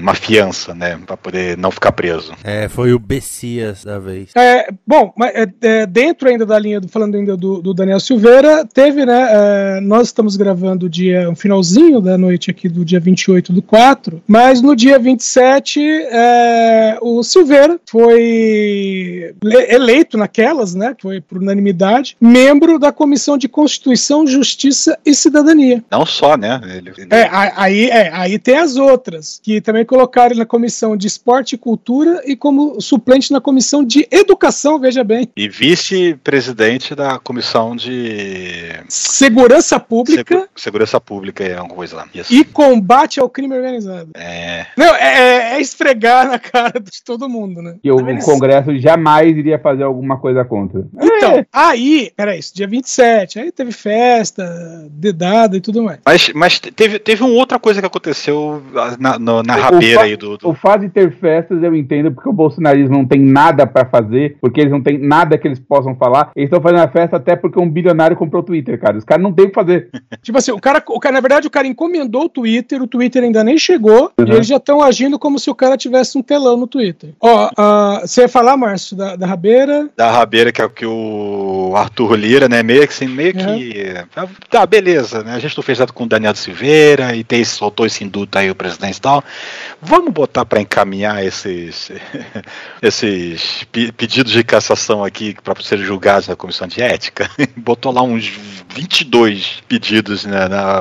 uma 0.00 0.14
fiança, 0.14 0.74
né? 0.74 0.98
Pra 1.06 1.16
poder 1.16 1.56
não 1.56 1.70
ficar 1.70 1.92
preso. 1.92 2.32
É, 2.44 2.68
foi 2.68 2.92
o 2.92 2.98
Bessias 2.98 3.84
da 3.84 3.98
vez. 3.98 4.30
É, 4.36 4.68
bom, 4.86 5.12
mas 5.16 5.32
é, 5.34 5.46
é, 5.62 5.86
dentro 5.86 6.28
ainda 6.28 6.44
da 6.46 6.58
linha, 6.58 6.80
do, 6.80 6.88
falando 6.88 7.16
ainda 7.16 7.36
do, 7.36 7.60
do 7.62 7.72
Daniel 7.74 7.98
Silveira, 8.00 8.64
teve, 8.66 9.04
né? 9.06 9.28
é, 9.30 9.80
nós 9.80 10.08
estamos 10.08 10.36
gravando 10.36 10.88
dia, 10.88 11.28
um 11.30 11.34
finalzinho 11.34 12.00
da 12.00 12.16
noite 12.18 12.50
aqui 12.50 12.68
do 12.68 12.84
dia 12.84 13.00
28 13.00 13.52
do 13.52 13.62
4, 13.62 14.22
mas 14.28 14.60
no 14.62 14.76
dia 14.76 14.98
27, 14.98 15.80
é, 15.82 16.98
o 17.00 17.22
Silveira 17.22 17.80
foi 17.90 19.34
le- 19.42 19.66
eleito 19.74 20.16
naquelas, 20.18 20.74
né? 20.74 20.94
Foi 21.00 21.20
por 21.20 21.38
unanimidade, 21.38 22.16
membro 22.20 22.78
da 22.78 22.92
Comissão 22.92 23.36
de 23.38 23.48
Constituição, 23.48 24.26
Justiça 24.26 24.98
e 25.04 25.14
Cidadania. 25.14 25.82
Não 25.90 26.04
só, 26.04 26.36
né? 26.36 26.60
Ele, 26.64 26.92
ele- 26.96 27.08
É, 27.10 27.28
aí, 27.32 27.88
é, 27.90 28.10
aí 28.12 28.38
tem 28.38 28.58
as 28.58 28.76
outras, 28.76 28.97
que 29.42 29.60
também 29.60 29.84
colocaram 29.84 30.30
ele 30.32 30.38
na 30.40 30.46
comissão 30.46 30.96
de 30.96 31.06
esporte 31.06 31.54
e 31.54 31.58
cultura 31.58 32.22
e 32.24 32.36
como 32.36 32.80
suplente 32.80 33.32
na 33.32 33.40
comissão 33.40 33.84
de 33.84 34.06
educação, 34.10 34.78
veja 34.78 35.02
bem. 35.04 35.28
E 35.36 35.48
vice-presidente 35.48 36.94
da 36.94 37.18
comissão 37.18 37.74
de 37.76 38.72
Segurança 38.88 39.78
pública 39.80 40.34
Segu- 40.34 40.48
segurança 40.56 41.00
pública 41.00 41.44
é 41.44 41.60
uma 41.60 41.68
coisa 41.68 41.96
lá. 41.96 42.08
Isso. 42.14 42.32
e 42.32 42.44
combate 42.44 43.20
ao 43.20 43.28
crime 43.28 43.54
organizado. 43.56 44.10
É. 44.14 44.66
Não, 44.76 44.94
é, 44.94 45.54
é 45.56 45.60
esfregar 45.60 46.28
na 46.28 46.38
cara 46.38 46.80
de 46.80 47.02
todo 47.04 47.28
mundo, 47.28 47.60
né? 47.62 47.76
Que 47.82 47.90
o 47.90 48.00
Eles- 48.08 48.24
Congresso 48.24 48.76
jamais 48.78 49.36
iria 49.36 49.58
fazer 49.58 49.82
alguma 49.82 50.18
coisa 50.18 50.44
contra. 50.44 50.84
Então, 51.00 51.44
aí, 51.52 52.12
peraí, 52.16 52.38
isso, 52.38 52.54
dia 52.54 52.66
27, 52.66 53.38
aí 53.38 53.52
teve 53.52 53.72
festa, 53.72 54.44
dedada 54.90 55.56
e 55.56 55.60
tudo 55.60 55.82
mais. 55.82 55.98
Mas, 56.04 56.30
mas 56.34 56.58
teve, 56.58 56.98
teve 56.98 57.22
uma 57.22 57.32
outra 57.32 57.58
coisa 57.58 57.80
que 57.80 57.86
aconteceu 57.86 58.62
na, 58.98 59.18
no- 59.18 59.42
na 59.42 59.56
O 59.56 59.60
rabeira 59.60 60.02
aí 60.02 60.16
do, 60.16 60.36
do- 60.38 60.48
O 60.48 60.54
fato 60.54 60.80
de 60.82 60.88
ter 60.88 61.12
festas 61.12 61.62
eu 61.62 61.74
entendo, 61.74 62.12
porque 62.12 62.28
o 62.28 62.32
bolsonarismo 62.32 62.96
não 62.96 63.04
tem 63.06 63.20
nada 63.20 63.66
pra 63.66 63.84
fazer, 63.84 64.36
porque 64.40 64.60
eles 64.60 64.72
não 64.72 64.80
têm 64.82 64.98
nada 64.98 65.36
que 65.38 65.46
eles 65.48 65.58
possam 65.58 65.94
falar. 65.96 66.30
Eles 66.36 66.48
estão 66.48 66.60
fazendo 66.60 66.80
a 66.82 66.88
festa 66.88 67.16
até 67.16 67.36
porque 67.36 67.60
um 67.60 67.68
bilionário 67.68 68.16
comprou 68.16 68.42
o 68.42 68.44
Twitter, 68.46 68.78
cara. 68.80 68.96
Os 68.98 69.04
caras 69.04 69.22
não 69.22 69.32
têm 69.32 69.46
o 69.46 69.48
que 69.48 69.54
fazer. 69.54 69.88
Tipo 70.22 70.38
assim, 70.38 70.52
o 70.52 70.60
cara, 70.60 70.82
o 70.88 71.00
cara, 71.00 71.14
na 71.14 71.20
verdade, 71.20 71.46
o 71.46 71.50
cara 71.50 71.66
encomendou 71.66 72.24
o 72.24 72.28
Twitter, 72.28 72.82
o 72.82 72.86
Twitter 72.86 73.22
ainda 73.22 73.42
nem 73.44 73.58
chegou, 73.58 74.12
Uhum. 74.18 74.26
e 74.26 74.30
eles 74.32 74.46
já 74.46 74.56
estão 74.56 74.82
agindo 74.82 75.18
como 75.18 75.38
se 75.38 75.50
o 75.50 75.54
cara 75.54 75.76
tivesse 75.76 76.16
um 76.18 76.22
telão 76.22 76.56
no 76.56 76.66
Twitter. 76.66 77.10
Ó, 77.20 77.50
ah, 77.56 78.02
você 78.04 78.22
ia 78.22 78.28
falar, 78.28 78.56
Márcio, 78.56 78.96
da, 78.96 79.16
da 79.16 79.26
Rabeira? 79.26 79.88
da 79.96 80.10
rabeira 80.10 80.52
que 80.52 80.60
é 80.60 80.64
o 80.64 80.70
que 80.70 80.86
o 80.86 81.72
Arthur 81.76 82.14
Lira, 82.16 82.48
né, 82.48 82.62
meio 82.62 82.82
que 82.86 82.92
assim, 82.92 83.06
meio 83.08 83.32
que 83.34 83.94
tá, 84.50 84.66
beleza, 84.66 85.22
né, 85.22 85.34
a 85.34 85.38
gente 85.38 85.56
não 85.56 85.62
fez 85.62 85.78
nada 85.78 85.92
com 85.92 86.04
o 86.04 86.08
Daniel 86.08 86.34
Silveira 86.34 87.14
e 87.14 87.24
tem, 87.24 87.44
soltou 87.44 87.86
esse 87.86 88.04
induto 88.04 88.38
aí 88.38 88.50
o 88.50 88.54
presidente 88.54 88.77
e 88.98 89.00
tal, 89.00 89.24
vamos 89.82 90.12
botar 90.12 90.44
para 90.44 90.60
encaminhar 90.60 91.24
esses 91.24 91.90
esses 92.82 93.64
pe- 93.72 93.92
pedidos 93.92 94.32
de 94.32 94.44
cassação 94.44 95.02
aqui 95.04 95.36
para 95.42 95.60
serem 95.62 95.84
julgados 95.84 96.28
na 96.28 96.36
comissão 96.36 96.66
de 96.66 96.80
ética, 96.80 97.28
botou 97.56 97.92
lá 97.92 98.02
uns 98.02 98.57
22 98.74 99.62
pedidos 99.68 100.24
né, 100.24 100.38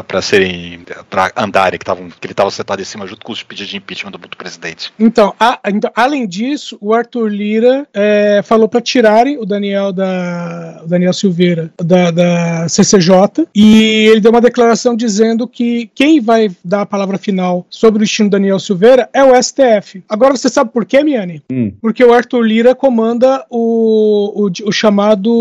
para 0.08 0.22
serem 0.22 0.80
para 1.10 1.32
andarem 1.36 1.78
que 1.78 1.84
estavam 1.84 2.08
que 2.10 2.26
ele 2.26 2.34
estava 2.34 2.50
sentado 2.52 2.82
em 2.82 2.86
cima 2.86 3.06
junto 3.08 3.26
com 3.26 3.32
os 3.32 3.44
pedidos 3.44 3.70
de 3.70 3.78
impeachment 3.78 4.12
do, 4.12 4.18
do 4.18 4.38
presidente. 4.38 4.92
Então, 5.00 5.34
a- 5.40 5.60
então, 5.68 5.92
além 5.96 6.28
disso, 6.28 6.78
o 6.82 6.94
Arthur 6.94 7.28
Lira 7.30 7.88
é, 7.94 8.42
falou 8.44 8.68
para 8.68 8.82
tirarem 8.82 9.38
o 9.38 9.46
Daniel 9.46 9.92
da 9.92 10.82
o 10.84 10.88
Daniel 10.88 11.14
Silveira 11.14 11.72
da, 11.82 12.12
da 12.12 12.70
CCJ 12.70 13.48
e 13.56 14.08
ele 14.10 14.22
deu 14.22 14.32
uma 14.32 14.42
declaração 14.42 14.96
dizendo 14.96 15.48
que 15.48 15.90
quem 15.96 16.20
vai 16.20 16.50
dar 16.64 16.82
a 16.82 16.86
palavra 16.86 17.18
final 17.18 17.66
sobre 17.70 17.98
o 17.98 18.06
destino 18.06 18.30
do 18.30 18.34
Daniel 18.34 18.60
Silveira 18.60 19.10
é 19.14 19.24
o 19.24 19.42
STF. 19.42 20.04
Agora 20.08 20.36
você 20.36 20.50
sabe 20.50 20.72
por 20.72 20.86
quê, 20.86 21.04
Miane? 21.04 21.42
Hum. 21.52 21.72
Porque 21.82 22.04
o 22.04 22.14
Arthur 22.14 22.42
Lira 22.42 22.76
comanda 22.76 23.46
o, 23.50 24.46
o, 24.48 24.68
o 24.68 24.72
chamado 24.72 25.32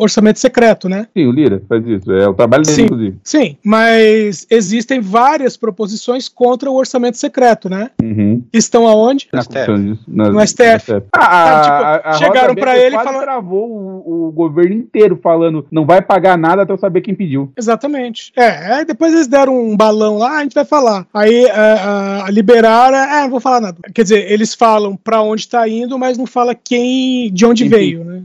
orçamento 0.00 0.38
secreto, 0.38 0.88
né? 0.88 1.06
Sim, 1.16 1.26
o 1.26 1.32
Lira 1.32 1.62
faz 1.68 1.86
isso. 1.86 1.95
É 2.08 2.28
o 2.28 2.34
trabalho 2.34 2.62
dele, 2.64 2.74
Sim. 2.76 2.82
inclusive. 2.84 3.16
Sim, 3.24 3.56
mas 3.64 4.46
existem 4.50 5.00
várias 5.00 5.56
proposições 5.56 6.28
contra 6.28 6.70
o 6.70 6.74
orçamento 6.74 7.16
secreto, 7.18 7.68
né? 7.68 7.90
Uhum. 8.02 8.42
Estão 8.52 8.86
aonde? 8.86 9.28
Na 9.32 9.40
disso, 9.42 9.98
na- 10.08 10.30
No 10.30 10.40
STF. 10.40 11.02
Ah, 11.12 11.58
a- 11.58 11.60
tipo, 11.62 11.74
a- 11.74 12.00
a 12.04 12.12
chegaram 12.14 12.54
Weber 12.54 12.74
ele 12.76 12.96
e 12.96 12.98
falaram- 12.98 13.20
travou 13.20 13.68
o, 14.06 14.28
o 14.28 14.32
governo 14.32 14.74
inteiro 14.74 15.18
falando 15.22 15.66
não 15.70 15.84
vai 15.86 16.00
pagar 16.02 16.36
nada 16.38 16.62
até 16.62 16.72
eu 16.72 16.78
saber 16.78 17.00
quem 17.00 17.14
pediu. 17.14 17.52
Exatamente. 17.56 18.32
É, 18.36 18.84
depois 18.84 19.12
eles 19.12 19.26
deram 19.26 19.58
um 19.58 19.76
balão 19.76 20.18
lá, 20.18 20.38
a 20.38 20.42
gente 20.42 20.54
vai 20.54 20.64
falar. 20.64 21.06
Aí 21.12 21.44
é, 21.44 21.48
é, 22.28 22.30
liberaram, 22.30 22.96
é, 22.96 23.22
não 23.22 23.30
vou 23.30 23.40
falar 23.40 23.60
nada. 23.60 23.76
Quer 23.94 24.02
dizer, 24.02 24.30
eles 24.30 24.54
falam 24.54 24.96
pra 24.96 25.22
onde 25.22 25.48
tá 25.48 25.68
indo, 25.68 25.98
mas 25.98 26.16
não 26.18 26.26
fala 26.26 26.54
quem, 26.54 27.32
de 27.32 27.44
onde 27.46 27.64
Quem 27.64 27.70
veio, 27.70 28.04
né? 28.04 28.22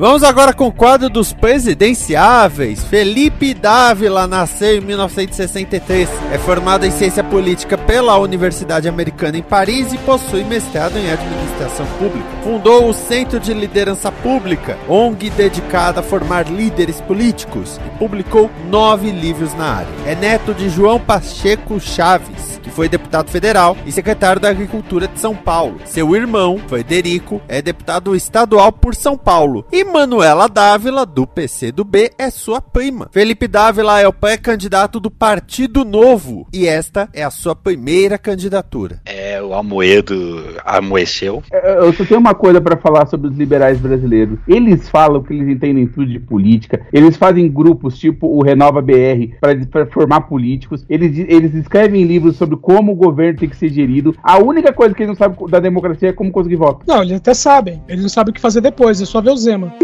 Vamos 0.00 0.22
agora 0.22 0.54
com 0.54 0.66
o 0.66 0.72
quadro 0.72 1.10
dos 1.10 1.30
presidenciáveis. 1.34 2.82
Felipe 2.84 3.52
Dávila 3.52 4.26
nasceu 4.26 4.78
em 4.78 4.80
1963. 4.80 6.08
É 6.32 6.38
formado 6.38 6.86
em 6.86 6.90
ciência 6.90 7.22
política 7.22 7.76
pela 7.76 8.16
Universidade 8.16 8.88
Americana 8.88 9.36
em 9.36 9.42
Paris 9.42 9.92
e 9.92 9.98
possui 9.98 10.42
mestrado 10.42 10.96
em 10.96 11.10
administração 11.10 11.84
pública. 11.98 12.26
Fundou 12.42 12.88
o 12.88 12.94
Centro 12.94 13.38
de 13.38 13.52
Liderança 13.52 14.10
Pública, 14.10 14.78
ONG 14.88 15.28
dedicada 15.28 16.00
a 16.00 16.02
formar 16.02 16.50
líderes 16.50 16.98
políticos, 17.02 17.78
e 17.86 17.98
publicou 17.98 18.50
nove 18.70 19.10
livros 19.10 19.52
na 19.52 19.66
área. 19.66 19.92
É 20.06 20.14
neto 20.14 20.54
de 20.54 20.70
João 20.70 20.98
Pacheco 20.98 21.78
Chaves, 21.78 22.58
que 22.62 22.70
foi 22.70 22.88
deputado 22.88 23.30
federal 23.30 23.76
e 23.84 23.92
secretário 23.92 24.40
da 24.40 24.48
Agricultura 24.48 25.06
de 25.06 25.20
São 25.20 25.36
Paulo. 25.36 25.78
Seu 25.84 26.16
irmão, 26.16 26.58
Frederico, 26.68 27.42
é 27.46 27.60
deputado 27.60 28.16
estadual 28.16 28.72
por 28.72 28.94
São 28.94 29.18
Paulo. 29.18 29.66
E 29.70 29.89
Manuela 29.90 30.48
Dávila, 30.48 31.04
do 31.04 31.26
PCdoB, 31.26 32.12
é 32.16 32.30
sua 32.30 32.60
prima. 32.60 33.08
Felipe 33.12 33.48
Dávila 33.48 34.00
é 34.00 34.06
o 34.06 34.12
pré-candidato 34.12 35.00
do 35.00 35.10
Partido 35.10 35.84
Novo 35.84 36.46
e 36.54 36.66
esta 36.66 37.08
é 37.12 37.24
a 37.24 37.30
sua 37.30 37.56
primeira 37.56 38.16
candidatura. 38.16 39.00
É, 39.04 39.42
o 39.42 39.52
Amoedo 39.52 40.56
amoeceu. 40.64 41.42
É, 41.52 41.78
Eu 41.78 41.92
só 41.92 42.04
tenho 42.04 42.20
uma 42.20 42.34
coisa 42.34 42.60
pra 42.60 42.76
falar 42.76 43.06
sobre 43.06 43.28
os 43.28 43.36
liberais 43.36 43.80
brasileiros. 43.80 44.38
Eles 44.46 44.88
falam 44.88 45.22
que 45.22 45.34
eles 45.34 45.48
entendem 45.48 45.88
tudo 45.88 46.06
de 46.06 46.20
política. 46.20 46.86
Eles 46.92 47.16
fazem 47.16 47.50
grupos 47.50 47.98
tipo 47.98 48.28
o 48.28 48.42
Renova 48.42 48.80
BR 48.80 49.34
para 49.70 49.86
formar 49.86 50.22
políticos. 50.22 50.84
Eles, 50.88 51.18
eles 51.28 51.52
escrevem 51.54 52.04
livros 52.04 52.36
sobre 52.36 52.56
como 52.56 52.92
o 52.92 52.96
governo 52.96 53.40
tem 53.40 53.48
que 53.48 53.56
ser 53.56 53.70
gerido. 53.70 54.14
A 54.22 54.38
única 54.38 54.72
coisa 54.72 54.94
que 54.94 55.02
eles 55.02 55.08
não 55.08 55.16
sabem 55.16 55.48
da 55.48 55.58
democracia 55.58 56.10
é 56.10 56.12
como 56.12 56.30
conseguir 56.30 56.56
voto. 56.56 56.84
Não, 56.86 57.02
eles 57.02 57.16
até 57.16 57.34
sabem. 57.34 57.82
Eles 57.88 58.02
não 58.02 58.08
sabem 58.08 58.30
o 58.30 58.34
que 58.34 58.40
fazer 58.40 58.60
depois, 58.60 59.02
é 59.02 59.04
só 59.04 59.20
ver 59.20 59.30
o 59.30 59.36
Zema. 59.36 59.74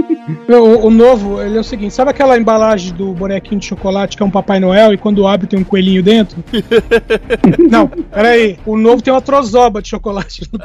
O, 0.48 0.86
o 0.86 0.90
novo, 0.90 1.40
ele 1.40 1.56
é 1.56 1.60
o 1.60 1.64
seguinte: 1.64 1.94
sabe 1.94 2.10
aquela 2.10 2.36
embalagem 2.38 2.92
do 2.94 3.12
bonequinho 3.12 3.60
de 3.60 3.66
chocolate 3.66 4.16
que 4.16 4.22
é 4.22 4.26
um 4.26 4.30
Papai 4.30 4.58
Noel 4.60 4.92
e 4.92 4.96
quando 4.98 5.26
abre 5.26 5.46
tem 5.46 5.58
um 5.58 5.64
coelhinho 5.64 6.02
dentro? 6.02 6.42
não, 7.70 7.88
peraí. 7.88 8.58
O 8.66 8.76
novo 8.76 9.02
tem 9.02 9.12
uma 9.12 9.20
trozoba 9.20 9.80
de 9.82 9.88
chocolate. 9.88 10.48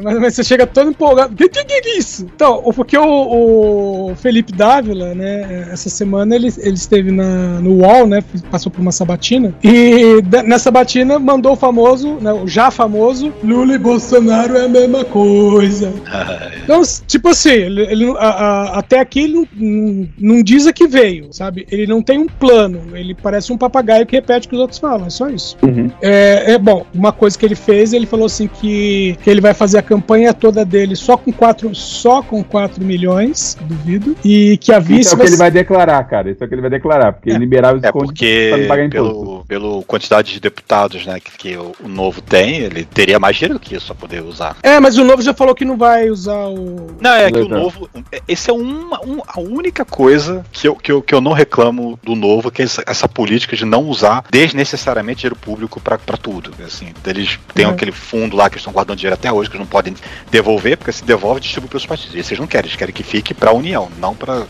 Mas, 0.00 0.18
mas 0.20 0.34
você 0.34 0.44
chega 0.44 0.66
todo 0.66 0.90
empolgado. 0.90 1.34
Que 1.34 1.48
que, 1.48 1.64
que 1.64 1.72
é 1.72 1.98
isso? 1.98 2.24
Então, 2.34 2.60
o- 2.64 2.72
porque 2.72 2.96
o, 2.96 4.10
o 4.10 4.14
Felipe 4.16 4.52
Dávila, 4.52 5.12
né, 5.14 5.68
essa 5.72 5.88
semana 5.90 6.34
ele, 6.36 6.52
ele 6.58 6.74
esteve 6.76 7.10
na, 7.10 7.60
no 7.60 7.78
UOL, 7.82 8.06
né, 8.06 8.22
passou 8.50 8.70
por 8.70 8.80
uma 8.80 8.92
sabatina, 8.92 9.52
e 9.62 10.22
nessa 10.46 10.64
sabatina 10.64 11.18
mandou 11.18 11.52
o 11.52 11.56
famoso, 11.56 12.14
né, 12.20 12.32
o 12.32 12.46
já 12.46 12.70
famoso, 12.70 13.32
Lula 13.42 13.74
e 13.74 13.78
Bolsonaro 13.78 14.56
é 14.56 14.64
a 14.64 14.68
mesma 14.68 15.04
coisa. 15.04 15.92
Então, 16.68 16.82
tipo 17.06 17.28
assim, 17.30 17.48
ele, 17.50 17.80
ele 17.90 18.06
não- 18.06 18.16
a- 18.28 18.62
a- 18.74 18.78
até 18.78 18.98
aqui 19.00 19.20
ele 19.20 19.32
não, 19.34 19.48
não, 19.56 20.08
não 20.18 20.42
diz 20.42 20.66
a 20.66 20.72
que 20.72 20.86
veio, 20.86 21.28
sabe? 21.32 21.66
Ele 21.70 21.86
não 21.86 22.02
tem 22.02 22.18
um 22.18 22.26
plano, 22.26 22.96
ele 22.96 23.14
parece 23.14 23.52
um 23.52 23.58
papagaio 23.58 24.06
que 24.06 24.16
repete 24.16 24.46
o 24.46 24.50
que 24.50 24.56
os 24.56 24.60
outros 24.62 24.78
falam, 24.78 25.06
é 25.06 25.10
só 25.10 25.28
isso. 25.28 25.56
É, 26.00 26.52
é 26.52 26.58
bom, 26.58 26.84
uma 26.94 27.12
coisa 27.12 27.38
que 27.38 27.44
ele 27.44 27.54
fez, 27.54 27.92
ele 27.92 28.06
falou 28.06 28.26
assim 28.26 28.46
que, 28.48 29.16
que 29.22 29.30
ele 29.30 29.40
vai 29.40 29.54
fazer 29.54 29.78
a 29.78 29.82
campanha 29.82 30.32
toda 30.34 30.64
dele 30.64 30.94
só 30.96 31.16
com 31.16 31.32
4 31.32 31.74
só 31.74 32.22
com 32.22 32.42
4 32.42 32.84
milhões, 32.84 33.56
duvido, 33.62 34.16
e 34.24 34.56
que 34.58 34.72
a 34.72 34.78
vice 34.78 35.00
Isso 35.00 35.14
é 35.14 35.16
o 35.16 35.20
que 35.20 35.26
ele 35.26 35.36
vai 35.36 35.50
declarar, 35.50 36.02
cara. 36.04 36.30
Isso 36.30 36.42
é 36.42 36.46
o 36.46 36.48
que 36.48 36.54
ele 36.54 36.62
vai 36.62 36.70
declarar. 36.70 37.12
Porque 37.12 37.30
liberar 37.32 37.74
os 37.76 37.82
É 37.82 37.92
porque 37.92 38.48
pra 38.50 38.58
não 38.58 38.68
pagar 38.68 38.84
imposto. 38.84 39.14
pelo, 39.14 39.44
pelo 39.46 39.82
quantidade 39.84 40.32
de 40.32 40.40
deputados 40.40 41.04
né, 41.06 41.18
que, 41.20 41.30
que 41.36 41.56
o, 41.56 41.72
o 41.84 41.88
novo 41.88 42.20
tem, 42.20 42.56
ele 42.58 42.84
teria 42.84 43.18
mais 43.18 43.36
dinheiro 43.36 43.58
que 43.58 43.74
isso 43.76 43.86
pra 43.86 43.94
poder 43.94 44.22
usar. 44.22 44.56
É, 44.62 44.78
mas 44.80 44.96
o 44.98 45.04
novo 45.04 45.22
já 45.22 45.32
falou 45.34 45.54
que 45.54 45.64
não 45.64 45.76
vai 45.76 46.10
usar 46.10 46.46
o 46.48 46.88
Não, 47.00 47.10
é 47.12 47.30
que 47.30 47.38
o 47.38 47.48
novo. 47.48 47.88
Esse 48.26 48.50
é 48.50 48.52
uma, 48.52 49.00
um, 49.04 49.20
a 49.26 49.40
única 49.40 49.84
coisa 49.84 50.44
que 50.52 50.66
eu, 50.66 50.74
que, 50.76 50.90
eu, 50.90 51.02
que 51.02 51.14
eu 51.14 51.20
não 51.20 51.32
reclamo 51.32 51.98
do 52.02 52.14
novo, 52.14 52.50
que 52.50 52.62
é 52.62 52.64
essa, 52.64 52.82
essa 52.86 53.08
política 53.08 53.56
de 53.56 53.64
não 53.64 53.84
usar 53.84 54.24
desnecessariamente 54.30 55.20
dinheiro 55.20 55.36
público 55.36 55.80
pra 55.80 55.98
tudo. 56.16 56.52
Assim, 56.64 56.92
eles 57.06 57.38
têm 57.54 57.66
Uhum. 57.66 57.72
aquele 57.72 57.92
fundo 57.92 58.36
lá 58.36 58.48
que 58.48 58.56
estão 58.56 58.72
guardando 58.72 58.96
dinheiro 58.98 59.14
até 59.14 59.32
hoje, 59.32 59.50
que 59.50 59.56
eles 59.56 59.66
não 59.66 59.70
podem 59.70 59.94
devolver, 60.30 60.76
porque 60.76 60.92
se 60.92 61.04
devolve, 61.04 61.40
distribui 61.40 61.68
pros 61.68 61.84
partidos. 61.86 62.14
E 62.14 62.22
vocês 62.22 62.38
não 62.38 62.46
querem, 62.46 62.68
eles 62.68 62.76
querem 62.78 62.94
que 62.94 63.02
fique 63.02 63.34
pra 63.34 63.52
União, 63.52 63.88
não 63.98 64.14
pra. 64.14 64.46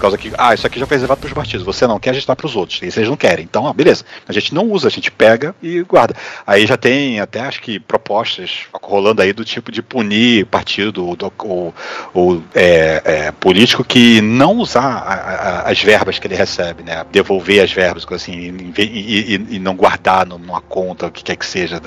Por 0.00 0.04
causa 0.06 0.16
que, 0.16 0.32
ah, 0.38 0.54
isso 0.54 0.66
aqui 0.66 0.80
já 0.80 0.86
foi 0.86 0.96
reservado 0.96 1.20
pros 1.20 1.34
partidos, 1.34 1.62
você 1.64 1.86
não 1.86 1.98
quer, 2.00 2.08
a 2.08 2.12
gente 2.14 2.26
dá 2.26 2.34
pros 2.34 2.56
outros. 2.56 2.80
E 2.82 2.90
vocês 2.90 3.06
não 3.06 3.18
querem. 3.18 3.44
Então, 3.44 3.66
ah, 3.66 3.74
beleza. 3.74 4.02
A 4.26 4.32
gente 4.32 4.54
não 4.54 4.64
usa, 4.64 4.88
a 4.88 4.90
gente 4.90 5.10
pega 5.10 5.54
e 5.62 5.82
guarda. 5.82 6.14
Aí 6.46 6.66
já 6.66 6.78
tem 6.78 7.20
até 7.20 7.40
acho 7.40 7.60
que 7.60 7.78
propostas 7.78 8.60
rolando 8.82 9.20
aí 9.20 9.34
do 9.34 9.44
tipo 9.44 9.70
de 9.70 9.82
punir 9.82 10.46
partido 10.46 11.06
ou, 11.06 11.74
ou, 12.14 12.42
é, 12.54 13.02
é, 13.04 13.30
político 13.32 13.84
que 13.84 14.22
não 14.22 14.56
usar 14.56 14.80
a- 14.84 15.12
a- 15.66 15.70
as 15.70 15.82
verbas 15.82 16.18
que 16.18 16.26
ele 16.26 16.34
recebe, 16.34 16.82
né? 16.82 17.04
Devolver 17.12 17.62
as 17.62 17.70
verbas, 17.70 18.06
assim, 18.10 18.72
e, 18.78 18.82
e- 18.82 19.46
e 19.56 19.58
não 19.58 19.76
guardar 19.76 20.24
numa 20.24 20.62
conta, 20.62 21.08
o 21.08 21.10
que 21.12 21.22
quer 21.22 21.36
que 21.36 21.44
seja, 21.44 21.78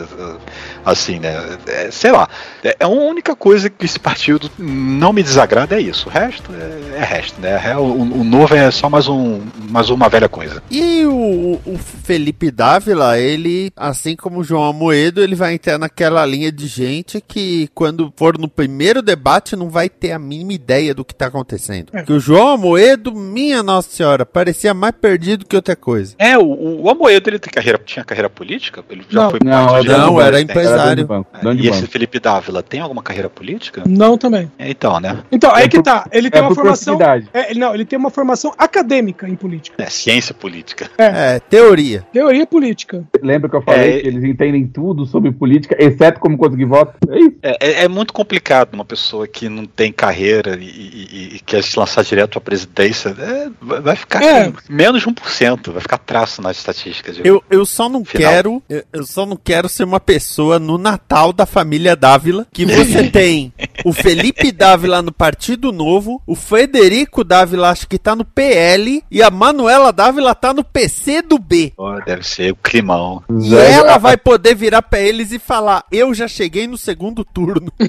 assim, 0.86 1.18
né? 1.18 1.34
É, 1.66 1.90
sei 1.90 2.12
lá. 2.12 2.30
É 2.64 2.76
a 2.80 2.88
única 2.88 3.36
coisa 3.36 3.72
que 3.72 3.86
esse 3.86 4.00
partido 4.00 4.52
não 4.56 5.12
me 5.12 5.24
desagrada 5.24 5.76
é 5.76 5.82
isso. 5.82 6.10
O 6.10 6.12
resto 6.12 6.52
é, 6.54 7.00
é 7.02 7.04
resto, 7.04 7.42
né? 7.42 7.60
É, 7.72 7.76
O, 7.76 8.03
o 8.04 8.24
novo 8.24 8.54
é 8.56 8.70
só 8.72 8.90
mais, 8.90 9.08
um, 9.08 9.42
mais 9.70 9.90
uma 9.90 10.10
velha 10.10 10.30
coisa. 10.30 10.62
E 10.70 11.06
o, 11.06 11.60
o 11.66 11.78
Felipe 12.04 12.52
Dávila, 12.52 13.18
ele, 13.20 13.72
assim 13.76 14.16
como 14.16 14.40
o 14.40 14.44
João 14.44 14.66
Amoedo, 14.66 15.22
ele 15.24 15.36
vai 15.36 15.54
entrar 15.54 15.78
naquela 15.78 16.26
linha 16.26 16.52
de 16.52 16.68
gente 16.68 17.22
que, 17.26 17.70
quando 17.74 18.12
for 18.16 18.38
no 18.38 18.48
primeiro 18.48 19.02
debate, 19.02 19.56
não 19.56 19.70
vai 19.70 19.90
ter 19.90 20.12
a 20.12 20.20
mínima 20.20 20.54
ideia 20.54 20.94
do 20.94 21.04
que 21.06 21.14
tá 21.16 21.28
acontecendo. 21.28 21.88
É. 21.94 22.04
Que 22.04 22.14
o 22.14 22.20
João 22.20 22.50
Amoedo, 22.50 23.14
minha 23.14 23.62
Nossa 23.64 23.90
Senhora, 23.90 24.26
parecia 24.26 24.74
mais 24.74 24.94
perdido 25.00 25.46
que 25.46 25.56
outra 25.56 25.76
coisa. 25.76 26.16
É, 26.18 26.38
o, 26.38 26.82
o 26.84 26.90
Amoedo 26.90 27.30
ele 27.30 27.40
tem 27.40 27.52
carreira, 27.52 27.80
tinha 27.84 28.04
carreira 28.06 28.30
política? 28.30 28.84
Ele 28.90 29.04
já 29.10 29.24
Não. 29.24 29.30
foi 29.30 29.40
Não, 29.44 29.78
é 29.78 29.82
de- 29.82 29.88
Não, 29.90 30.22
era 30.22 30.42
empresário. 30.42 31.08
Era. 31.10 31.26
Dono 31.42 31.56
de 31.56 31.68
E 31.68 31.70
esse. 31.70 31.88
Felipe 31.88 32.20
Dávila 32.20 32.62
tem 32.64 32.80
alguma 32.80 33.02
carreira 33.04 33.30
política? 33.30 33.84
Não 33.88 34.18
também. 34.18 34.52
É, 34.58 34.70
então, 34.70 35.00
né? 35.00 35.20
Então, 35.32 35.54
aí 35.54 35.66
É 35.66 35.68
que 35.68 35.78
por- 35.78 35.84
tá. 35.84 36.08
Ele 36.12 36.30
tem 36.30 36.42
é 36.42 36.44
uma 36.46 36.54
formação. 36.56 36.98
É, 37.34 37.52
ele- 37.52 37.60
não, 37.60 37.74
ele 37.74 37.86
tem 37.94 38.00
uma 38.00 38.10
formação 38.10 38.52
acadêmica 38.58 39.30
em 39.30 39.36
política. 39.36 39.84
É 39.84 39.88
ciência 39.88 40.34
política. 40.34 40.90
É, 40.98 41.40
teoria. 41.40 42.04
Teoria 42.12 42.48
política. 42.48 43.04
Lembra 43.22 43.48
que 43.48 43.56
eu 43.56 43.62
falei 43.62 43.98
É, 43.98 44.02
que 44.02 44.08
eles 44.08 44.24
entendem 44.24 44.66
tudo 44.66 45.06
sobre 45.06 45.32
política, 45.32 45.76
exceto 45.80 46.20
como 46.20 46.36
conseguir 46.36 46.66
voto? 46.66 46.94
É 47.08 47.20
isso. 47.20 47.36
É, 47.44 47.58
é- 47.60 47.84
é 47.84 47.88
muito 47.88 48.12
complicado 48.12 48.74
uma 48.74 48.84
pessoa 48.84 49.28
que 49.28 49.48
não 49.48 49.66
tem 49.66 49.92
carreira 49.92 50.58
e, 50.60 50.64
e- 50.66 51.36
e- 51.36 51.40
quer 51.46 51.64
se 51.64 51.78
lançar 51.78 52.04
direto 52.04 52.38
à 52.38 52.42
presidência. 52.42 53.16
é, 53.20 53.50
vai 53.62 53.96
ficar 53.96 54.24
É. 54.24 54.52
menos 54.68 55.02
de 55.04 55.08
1%, 55.08 55.72
vai 55.72 55.82
ficar 55.82 56.00
traço 56.00 56.42
nas 56.42 56.58
estatísticas. 56.58 57.18
Eu, 57.24 57.44
eu 57.50 57.64
só 57.66 57.88
não 57.88 58.04
Final. 58.04 58.32
quero, 58.32 58.64
eu, 58.68 58.84
eu 58.92 59.06
só 59.06 59.24
não 59.26 59.36
quero 59.38 59.70
ser 59.70 59.84
uma 59.84 60.00
pessoa 60.00 60.58
no 60.58 60.80
Natal 60.80 61.32
da 61.32 61.46
família 61.46 61.96
Dávila, 61.96 62.48
que 62.52 62.66
você 62.66 63.04
tem 63.12 63.54
o 63.86 63.94
Felipe 63.94 64.52
Dávila 64.52 65.02
no 65.04 65.12
Partido 65.12 65.72
Novo, 65.72 66.20
o 66.26 66.36
Frederico 66.36 67.24
Dávila 67.24 67.70
que 67.88 67.98
tá 67.98 68.16
no 68.16 68.26
PL 68.26 69.04
e 69.12 69.22
a 69.24 69.30
Manuela 69.30 69.92
Dávila 69.92 70.34
tá 70.36 70.54
no 70.54 70.64
PC 70.64 71.22
do 71.22 71.38
B. 71.40 71.74
Ó, 71.78 72.00
Deve 72.02 72.24
ser 72.28 72.52
o 72.52 72.56
climão. 72.56 73.22
E 73.30 73.50
Zé- 73.50 73.72
ela 73.74 73.98
vai 73.98 74.18
poder 74.18 74.56
virar 74.56 74.82
pra 74.82 75.00
eles 75.00 75.32
e 75.32 75.40
falar: 75.40 75.84
"Eu 75.92 76.14
já 76.14 76.28
cheguei 76.28 76.68
no 76.68 76.78
segundo 76.78 77.24
turno". 77.26 77.72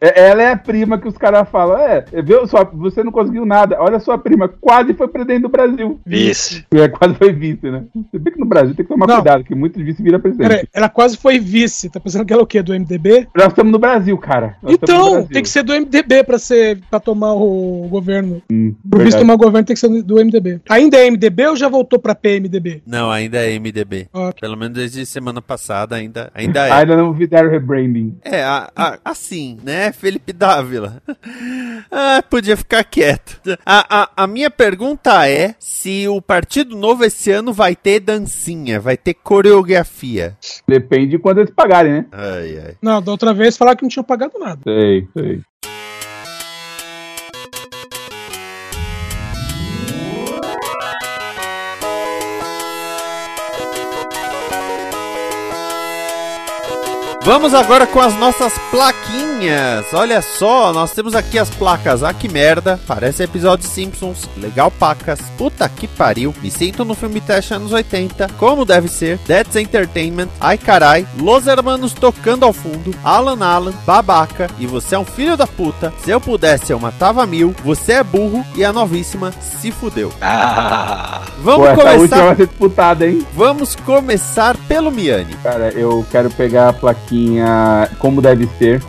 É, 0.00 0.28
Ela 0.30 0.42
é 0.42 0.52
a 0.52 0.56
prima 0.56 0.98
que 0.98 1.08
os 1.08 1.16
caras 1.16 1.48
falam. 1.50 1.78
É, 1.78 2.04
viu? 2.22 2.46
Sua, 2.46 2.64
você 2.64 3.02
não 3.02 3.12
conseguiu 3.12 3.44
nada. 3.44 3.76
Olha 3.80 3.98
sua 4.00 4.18
prima, 4.18 4.48
quase 4.60 4.94
foi 4.94 5.08
presidente 5.08 5.42
do 5.42 5.48
Brasil. 5.48 6.00
Vice. 6.06 6.64
É, 6.72 6.88
quase 6.88 7.14
foi 7.14 7.32
vice, 7.32 7.70
né? 7.70 7.84
Você 7.94 8.18
vê 8.18 8.30
que 8.30 8.38
no 8.38 8.46
Brasil 8.46 8.74
tem 8.74 8.84
que 8.84 8.92
tomar 8.92 9.06
Não. 9.06 9.16
cuidado, 9.16 9.44
que 9.44 9.54
muito 9.54 9.82
vice 9.82 10.02
vira 10.02 10.18
presidente. 10.18 10.48
Peraí, 10.48 10.68
ela 10.72 10.88
quase 10.88 11.16
foi 11.16 11.38
vice. 11.38 11.88
Tá 11.90 12.00
pensando 12.00 12.24
que 12.24 12.32
ela 12.32 12.42
é 12.42 12.44
o 12.44 12.46
quê? 12.46 12.62
Do 12.62 12.72
MDB? 12.74 13.28
Nós 13.34 13.48
estamos 13.48 13.72
no 13.72 13.78
Brasil, 13.78 14.16
cara. 14.18 14.56
Nós 14.62 14.74
Então, 14.74 15.10
Brasil. 15.12 15.28
tem 15.32 15.42
que 15.42 15.48
ser 15.48 15.62
do 15.62 15.72
MDB 15.72 16.24
pra, 16.24 16.38
ser, 16.38 16.80
pra 16.90 17.00
tomar 17.00 17.32
o 17.34 17.86
governo. 17.90 18.42
Hum, 18.50 18.57
Pro 18.88 18.98
vice 18.98 19.10
verdade. 19.10 19.22
tomar 19.22 19.34
o 19.34 19.38
governo 19.38 19.66
tem 19.66 19.74
que 19.74 19.80
ser 19.80 20.02
do 20.02 20.16
MDB. 20.16 20.60
Ainda 20.68 20.96
é 20.98 21.10
MDB 21.10 21.46
ou 21.48 21.56
já 21.56 21.68
voltou 21.68 21.98
pra 21.98 22.14
PMDB? 22.14 22.82
Não, 22.86 23.10
ainda 23.10 23.38
é 23.38 23.58
MDB. 23.58 24.08
Ok. 24.12 24.40
Pelo 24.40 24.56
menos 24.56 24.76
desde 24.76 25.04
semana 25.06 25.40
passada 25.42 25.96
ainda 25.96 26.30
ainda 26.34 26.66
é. 26.66 26.72
Ainda 26.72 26.96
não 26.96 27.14
fizeram 27.14 27.50
rebranding. 27.50 28.16
É, 28.24 28.42
a- 28.42 28.70
a- 28.76 28.98
assim, 29.04 29.58
né, 29.62 29.92
Felipe 29.92 30.32
Dávila? 30.32 31.02
Ah, 31.90 32.22
podia 32.28 32.56
ficar 32.56 32.84
quieto. 32.84 33.40
A, 33.64 34.02
a, 34.02 34.24
a 34.24 34.26
minha 34.26 34.50
pergunta 34.50 35.26
é 35.28 35.54
se 35.58 36.06
o 36.08 36.20
Partido 36.20 36.76
Novo 36.76 37.04
esse 37.04 37.30
ano 37.30 37.52
vai 37.52 37.74
ter 37.74 38.00
dancinha, 38.00 38.78
vai 38.78 38.96
ter 38.96 39.14
coreografia. 39.14 40.36
Depende 40.66 41.08
de 41.12 41.18
quanto 41.18 41.38
eles 41.40 41.50
pagarem, 41.50 41.92
né? 41.92 42.06
Ai, 42.12 42.58
ai. 42.66 42.74
Não, 42.82 43.00
da 43.02 43.10
outra 43.10 43.32
vez 43.32 43.56
falaram 43.56 43.76
que 43.76 43.82
não 43.84 43.88
tinham 43.88 44.04
pagado 44.04 44.38
nada. 44.38 44.60
Sei, 44.64 45.06
sei. 45.16 45.40
Vamos 57.28 57.52
agora 57.52 57.86
com 57.86 58.00
as 58.00 58.14
nossas 58.14 58.54
plaquinhas. 58.70 59.92
Olha 59.92 60.22
só, 60.22 60.72
nós 60.72 60.92
temos 60.92 61.14
aqui 61.14 61.38
as 61.38 61.50
placas. 61.50 62.02
Ah, 62.02 62.14
que 62.14 62.26
merda. 62.26 62.80
Parece 62.86 63.22
episódio 63.22 63.66
de 63.66 63.70
Simpsons. 63.70 64.26
Legal, 64.34 64.70
pacas. 64.70 65.20
Puta 65.36 65.68
que 65.68 65.86
pariu. 65.86 66.34
Me 66.40 66.50
sinto 66.50 66.86
no 66.86 66.94
filme 66.94 67.20
teste 67.20 67.52
anos 67.52 67.70
80. 67.70 68.28
Como 68.38 68.64
deve 68.64 68.88
ser. 68.88 69.18
That's 69.26 69.56
Entertainment. 69.56 70.30
Ai, 70.40 70.56
carai. 70.56 71.06
Los 71.18 71.46
Hermanos 71.46 71.92
tocando 71.92 72.46
ao 72.46 72.52
fundo. 72.54 72.94
Alan 73.04 73.44
Alan. 73.44 73.74
Babaca. 73.84 74.48
E 74.58 74.66
você 74.66 74.94
é 74.94 74.98
um 74.98 75.04
filho 75.04 75.36
da 75.36 75.46
puta. 75.46 75.92
Se 76.02 76.10
eu 76.10 76.22
pudesse, 76.22 76.72
eu 76.72 76.80
matava 76.80 77.26
mil. 77.26 77.54
Você 77.62 77.92
é 77.92 78.02
burro. 78.02 78.42
E 78.56 78.64
a 78.64 78.72
novíssima 78.72 79.32
se 79.32 79.70
fudeu. 79.70 80.10
Ah, 80.22 81.20
Vamos 81.40 81.68
Pô, 81.68 81.74
começar. 81.76 82.24
vai 82.24 82.36
ser 82.36 82.46
disputada, 82.46 83.06
hein? 83.06 83.26
Vamos 83.34 83.76
começar 83.76 84.56
pelo 84.66 84.90
Miane. 84.90 85.36
Cara, 85.42 85.68
eu 85.72 86.06
quero 86.10 86.30
pegar 86.30 86.70
a 86.70 86.72
plaquinha 86.72 87.17
como 87.98 88.20
deve 88.20 88.48
ser. 88.58 88.82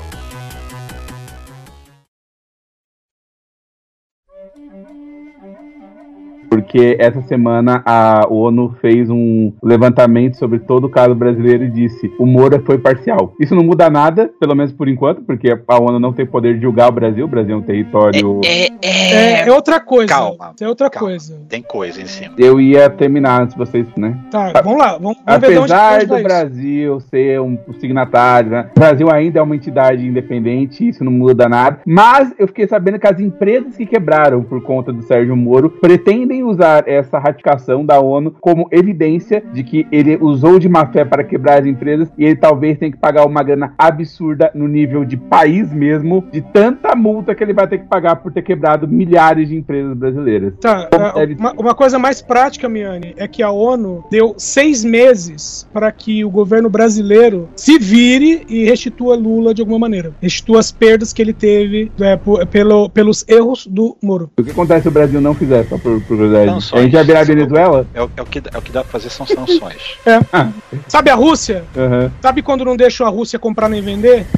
Porque 6.69 6.95
essa 6.99 7.19
semana 7.23 7.81
a 7.83 8.27
ONU 8.29 8.75
fez 8.79 9.09
um 9.09 9.51
levantamento 9.63 10.37
sobre 10.37 10.59
todo 10.59 10.83
o 10.85 10.89
caso 10.89 11.15
brasileiro 11.15 11.63
e 11.63 11.71
disse 11.71 12.13
o 12.19 12.27
Moura 12.27 12.61
foi 12.63 12.77
parcial. 12.77 13.33
Isso 13.39 13.55
não 13.55 13.63
muda 13.63 13.89
nada, 13.89 14.29
pelo 14.39 14.53
menos 14.53 14.71
por 14.71 14.87
enquanto, 14.87 15.23
porque 15.23 15.49
a 15.67 15.81
ONU 15.81 15.97
não 15.99 16.13
tem 16.13 16.27
poder 16.27 16.53
de 16.57 16.61
julgar 16.61 16.89
o 16.89 16.91
Brasil. 16.91 17.25
O 17.25 17.27
Brasil 17.27 17.55
é 17.55 17.57
um 17.57 17.63
território. 17.63 18.39
É, 18.45 19.47
é 19.47 19.51
outra 19.51 19.79
coisa. 19.79 20.13
Calma, 20.13 20.53
É 20.61 20.67
outra 20.67 20.91
calma. 20.91 21.07
coisa. 21.09 21.41
tem 21.49 21.63
coisa 21.63 22.03
em 22.03 22.05
cima. 22.05 22.35
Eu 22.37 22.61
ia 22.61 22.87
terminar 22.87 23.41
antes 23.41 23.55
de 23.55 23.59
vocês, 23.59 23.87
né? 23.97 24.15
Tá, 24.29 24.61
vamos 24.61 24.77
lá. 24.77 24.91
Vamos, 24.99 25.17
vamos 25.25 25.43
Apesar 25.43 26.01
do 26.03 26.09
vai 26.09 26.19
isso. 26.19 26.23
Brasil 26.23 26.99
ser 26.99 27.41
um 27.41 27.57
signatário, 27.79 28.51
né? 28.51 28.69
o 28.77 28.79
Brasil 28.79 29.09
ainda 29.09 29.39
é 29.39 29.41
uma 29.41 29.55
entidade 29.55 30.05
independente, 30.05 30.87
isso 30.87 31.03
não 31.03 31.11
muda 31.11 31.49
nada. 31.49 31.79
Mas 31.83 32.31
eu 32.37 32.45
fiquei 32.45 32.67
sabendo 32.67 32.99
que 32.99 33.07
as 33.07 33.19
empresas 33.19 33.75
que 33.75 33.87
quebraram 33.87 34.43
por 34.43 34.61
conta 34.61 34.93
do 34.93 35.01
Sérgio 35.01 35.35
Moro 35.35 35.71
pretendem 35.71 36.43
usar 36.43 36.58
essa 36.85 37.17
ratificação 37.19 37.85
da 37.85 37.99
ONU 37.99 38.35
como 38.39 38.67
evidência 38.71 39.43
de 39.53 39.63
que 39.63 39.87
ele 39.91 40.17
usou 40.19 40.59
de 40.59 40.67
má 40.69 40.85
fé 40.87 41.03
para 41.05 41.23
quebrar 41.23 41.59
as 41.59 41.65
empresas 41.65 42.09
e 42.17 42.25
ele 42.25 42.35
talvez 42.35 42.77
tenha 42.77 42.91
que 42.91 42.97
pagar 42.97 43.25
uma 43.25 43.43
grana 43.43 43.73
absurda 43.77 44.51
no 44.53 44.67
nível 44.67 45.03
de 45.05 45.17
país 45.17 45.71
mesmo, 45.73 46.23
de 46.31 46.41
tanta 46.41 46.95
multa 46.95 47.35
que 47.35 47.43
ele 47.43 47.53
vai 47.53 47.67
ter 47.67 47.79
que 47.79 47.85
pagar 47.87 48.17
por 48.17 48.31
ter 48.31 48.41
quebrado 48.41 48.87
milhares 48.87 49.49
de 49.49 49.55
empresas 49.55 49.95
brasileiras. 49.95 50.53
Tá, 50.59 50.87
é, 50.91 51.13
deve 51.13 51.35
uma, 51.35 51.53
uma 51.53 51.75
coisa 51.75 51.97
mais 51.99 52.21
prática, 52.21 52.67
Miane, 52.69 53.13
é 53.17 53.27
que 53.27 53.41
a 53.43 53.51
ONU 53.51 54.03
deu 54.09 54.35
seis 54.37 54.83
meses 54.83 55.67
para 55.73 55.91
que 55.91 56.23
o 56.25 56.29
governo 56.29 56.69
brasileiro 56.69 57.49
se 57.55 57.77
vire 57.77 58.45
e 58.49 58.65
restitua 58.65 59.15
Lula 59.15 59.53
de 59.53 59.61
alguma 59.61 59.79
maneira. 59.79 60.11
Restitua 60.21 60.59
as 60.59 60.71
perdas 60.71 61.13
que 61.13 61.21
ele 61.21 61.33
teve 61.33 61.91
é, 61.99 62.15
por- 62.15 62.45
pelo, 62.47 62.89
pelos 62.89 63.25
erros 63.27 63.67
do 63.67 63.97
Moro. 64.01 64.29
O 64.37 64.43
que 64.43 64.51
acontece 64.51 64.83
se 64.83 64.87
o 64.87 64.91
Brasil 64.91 65.21
não 65.21 65.33
fizer, 65.33 65.63
só 65.65 65.77
por, 65.77 65.99
por 66.01 66.07
curiosidade? 66.07 66.48
Sanções. 66.53 66.79
A 66.79 66.83
gente 66.83 66.93
vai 66.93 67.03
virar 67.03 67.23
Venezuela? 67.23 67.85
É 67.93 68.01
o, 68.01 68.11
é 68.17 68.21
o 68.21 68.25
que, 68.25 68.39
é 68.53 68.57
o 68.57 68.61
que 68.61 68.71
dá 68.71 68.81
pra 68.83 68.91
fazer 68.91 69.09
são 69.09 69.25
sanções. 69.25 69.97
É. 70.05 70.19
Sabe 70.87 71.09
a 71.09 71.15
Rússia? 71.15 71.63
Aham. 71.77 72.11
Sabe 72.21 72.41
quando 72.41 72.63
não 72.65 72.75
deixam 72.75 73.05
a 73.05 73.09
Rússia 73.09 73.37
comprar 73.39 73.69
nem 73.69 73.81
vender? 73.81 74.25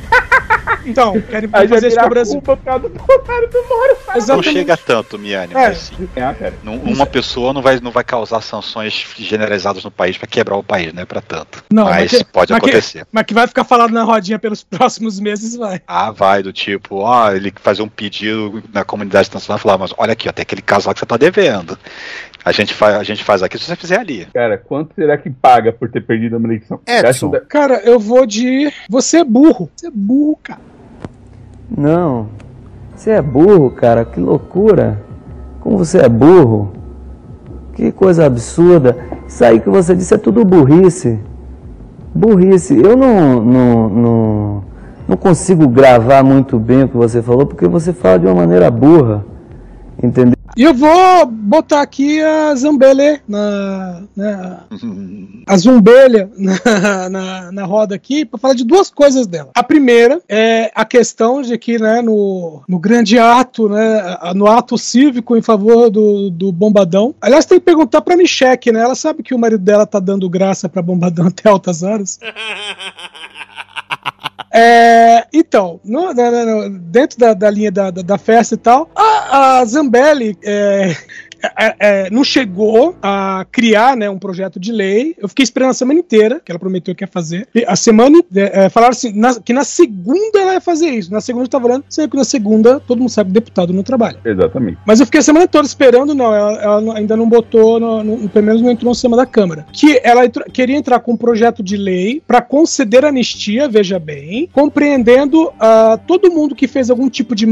Então, 0.83 1.13
querem 1.21 1.47
Aí 1.53 1.67
fazer 1.67 1.87
isso 1.87 1.95
virar 1.95 2.01
com 2.01 2.07
o 2.07 2.09
Brasil. 2.09 2.33
culpa 2.41 2.57
por 2.57 2.63
causa 2.65 2.89
do 2.89 2.97
Bolsonaro 2.97 3.47
do 3.49 3.63
Moro. 3.67 3.97
Não 4.27 4.41
chega 4.43 4.75
tanto, 4.75 5.19
Miane, 5.19 5.53
É. 5.53 5.67
mas 5.69 5.77
sim. 5.77 6.09
É. 6.15 6.53
Num- 6.63 6.77
Uma 6.81 7.05
pessoa 7.05 7.53
não 7.53 7.61
vai, 7.61 7.79
não 7.79 7.91
vai 7.91 8.03
causar 8.03 8.41
sanções 8.41 9.05
generalizadas 9.15 9.83
no 9.83 9.91
país 9.91 10.17
pra 10.17 10.25
quebrar 10.25 10.55
o 10.57 10.63
país, 10.63 10.91
não 10.91 11.03
é 11.03 11.05
pra 11.05 11.21
tanto. 11.21 11.63
Não, 11.71 11.85
mas 11.85 12.09
que- 12.09 12.23
pode 12.23 12.51
mas 12.51 12.63
que- 12.63 12.69
acontecer. 12.69 13.05
mas 13.11 13.25
que 13.25 13.33
vai 13.33 13.45
ficar 13.47 13.63
falado 13.63 13.91
na 13.91 14.03
rodinha 14.03 14.39
pelos 14.39 14.63
próximos 14.63 15.19
meses, 15.19 15.55
vai. 15.55 15.81
Ah, 15.87 16.09
vai, 16.09 16.41
do 16.41 16.51
tipo, 16.51 16.97
ó, 17.01 17.31
ele 17.31 17.53
fazer 17.61 17.83
um 17.83 17.87
pedido 17.89 18.63
na 18.73 18.83
comunidade 18.83 19.27
internacional 19.27 19.59
e 19.59 19.61
falar, 19.61 19.77
mas 19.77 19.93
olha 19.97 20.13
aqui, 20.13 20.27
ó, 20.29 20.31
tem 20.31 20.41
aquele 20.43 20.61
caso 20.63 20.87
lá 20.87 20.93
que 20.95 20.99
você 20.99 21.05
tá 21.05 21.17
devendo. 21.17 21.77
A 22.43 22.51
gente, 22.51 22.73
faz, 22.73 22.95
a 22.95 23.03
gente 23.03 23.23
faz 23.23 23.43
aqui 23.43 23.57
se 23.57 23.65
você 23.65 23.75
fizer 23.75 23.99
ali. 23.99 24.27
Cara, 24.33 24.57
quanto 24.57 24.95
será 24.95 25.15
que 25.15 25.29
paga 25.29 25.71
por 25.71 25.89
ter 25.89 26.01
perdido 26.01 26.37
uma 26.37 26.47
eleição? 26.47 26.79
Edson. 26.87 27.31
Cara, 27.47 27.81
eu 27.83 27.99
vou 27.99 28.25
de. 28.25 28.71
Você 28.89 29.17
é 29.17 29.23
burro. 29.23 29.69
Você 29.75 29.87
é 29.87 29.91
burro, 29.91 30.39
cara. 30.41 30.59
Não. 31.69 32.29
Você 32.95 33.11
é 33.11 33.21
burro, 33.21 33.69
cara. 33.69 34.03
Que 34.05 34.19
loucura. 34.19 34.99
Como 35.59 35.77
você 35.77 35.99
é 35.99 36.09
burro. 36.09 36.73
Que 37.75 37.91
coisa 37.91 38.25
absurda. 38.25 38.97
Isso 39.27 39.45
aí 39.45 39.59
que 39.59 39.69
você 39.69 39.95
disse 39.95 40.15
é 40.15 40.17
tudo 40.17 40.43
burrice. 40.43 41.19
Burrice. 42.13 42.75
Eu 42.75 42.97
não, 42.97 43.39
não, 43.43 43.89
não, 43.89 44.63
não 45.07 45.17
consigo 45.17 45.67
gravar 45.67 46.23
muito 46.23 46.57
bem 46.57 46.83
o 46.83 46.89
que 46.89 46.97
você 46.97 47.21
falou 47.21 47.45
porque 47.45 47.67
você 47.67 47.93
fala 47.93 48.17
de 48.17 48.25
uma 48.25 48.35
maneira 48.35 48.71
burra. 48.71 49.23
Entendeu? 50.01 50.40
E 50.55 50.63
eu 50.63 50.73
vou 50.73 51.25
botar 51.25 51.81
aqui 51.81 52.21
a 52.21 52.53
Zambelê 52.55 53.19
na. 53.27 54.03
na 54.15 54.63
a 55.47 55.57
Zumbelha 55.57 56.29
na, 56.37 57.09
na, 57.09 57.51
na 57.51 57.65
roda 57.65 57.95
aqui 57.95 58.25
para 58.25 58.39
falar 58.39 58.53
de 58.53 58.63
duas 58.63 58.89
coisas 58.89 59.27
dela. 59.27 59.51
A 59.55 59.63
primeira 59.63 60.21
é 60.27 60.71
a 60.75 60.85
questão 60.85 61.41
de 61.41 61.57
que 61.57 61.77
né, 61.79 62.01
no, 62.01 62.61
no 62.67 62.79
grande 62.79 63.17
ato, 63.17 63.69
né, 63.69 64.17
no 64.35 64.47
ato 64.47 64.77
cívico 64.77 65.35
em 65.35 65.41
favor 65.41 65.89
do, 65.89 66.29
do 66.29 66.51
Bombadão. 66.51 67.15
Aliás, 67.21 67.45
tem 67.45 67.59
que 67.59 67.65
perguntar 67.65 68.01
para 68.01 68.17
Micheque, 68.17 68.71
né? 68.71 68.81
Ela 68.81 68.95
sabe 68.95 69.23
que 69.23 69.33
o 69.33 69.39
marido 69.39 69.63
dela 69.63 69.85
tá 69.85 69.99
dando 69.99 70.29
graça 70.29 70.69
para 70.69 70.81
Bombadão 70.81 71.27
até 71.31 71.49
altas 71.49 71.83
horas. 71.83 72.19
É, 74.53 75.25
então, 75.33 75.79
no- 75.83 76.13
no- 76.13 76.69
no- 76.69 76.79
dentro 76.79 77.17
da, 77.17 77.33
da 77.33 77.49
linha 77.49 77.71
da, 77.71 77.89
da, 77.89 78.01
da 78.01 78.17
festa 78.17 78.55
e 78.55 78.57
tal, 78.57 78.89
a, 78.95 79.59
a 79.59 79.65
Zambelli 79.65 80.37
é, 80.43 80.95
é, 81.57 81.75
é, 81.79 82.09
não 82.09 82.23
chegou 82.23 82.95
a 83.01 83.45
criar 83.51 83.95
né, 83.97 84.09
um 84.09 84.17
projeto 84.19 84.59
de 84.59 84.71
lei. 84.71 85.15
Eu 85.17 85.27
fiquei 85.27 85.43
esperando 85.43 85.69
a 85.71 85.73
semana 85.73 85.99
inteira, 85.99 86.41
que 86.43 86.51
ela 86.51 86.59
prometeu 86.59 86.93
que 86.95 87.03
ia 87.03 87.07
fazer. 87.07 87.47
E 87.53 87.63
a 87.67 87.75
semana, 87.75 88.19
é, 88.35 88.65
é, 88.65 88.69
falaram 88.69 88.91
assim, 88.91 89.11
na- 89.13 89.39
que 89.39 89.53
na 89.53 89.63
segunda 89.63 90.39
ela 90.39 90.53
ia 90.53 90.61
fazer 90.61 90.89
isso. 90.89 91.11
Na 91.11 91.21
segunda 91.21 91.45
eu 91.45 91.49
tava 91.49 91.67
falando, 91.67 91.85
sempre 91.89 92.11
que 92.11 92.17
na 92.17 92.23
segunda 92.23 92.79
todo 92.79 92.99
mundo 92.99 93.09
sabe 93.09 93.29
que 93.29 93.33
deputado 93.33 93.73
não 93.73 93.83
trabalha. 93.83 94.17
Exatamente. 94.25 94.77
Mas 94.85 94.99
eu 94.99 95.05
fiquei 95.05 95.19
a 95.19 95.23
semana 95.23 95.47
toda 95.47 95.65
esperando, 95.67 96.13
não. 96.13 96.33
Ela, 96.33 96.61
ela 96.61 96.97
ainda 96.97 97.15
não 97.17 97.27
botou, 97.27 97.79
no, 97.79 98.03
no- 98.03 98.29
pelo 98.29 98.45
menos 98.45 98.61
não 98.61 98.69
entrou 98.71 98.89
no 98.89 98.95
sistema 98.95 99.17
da 99.17 99.25
Câmara. 99.25 99.65
Que 99.71 99.99
ela 100.03 100.25
entrou- 100.25 100.45
queria 100.51 100.75
entrar 100.75 100.99
com 100.99 101.13
um 101.13 101.17
projeto 101.17 101.61
de 101.63 101.77
lei 101.77 102.21
para 102.27 102.41
conceder 102.41 103.03
anistia, 103.05 103.67
veja 103.67 103.99
bem, 103.99 104.49
compreendendo 104.51 105.51
ah, 105.59 105.99
todo 106.07 106.31
mundo 106.31 106.55
que 106.55 106.67
fez 106.67 106.89
algum 106.89 107.09
tipo 107.09 107.35
de 107.35 107.45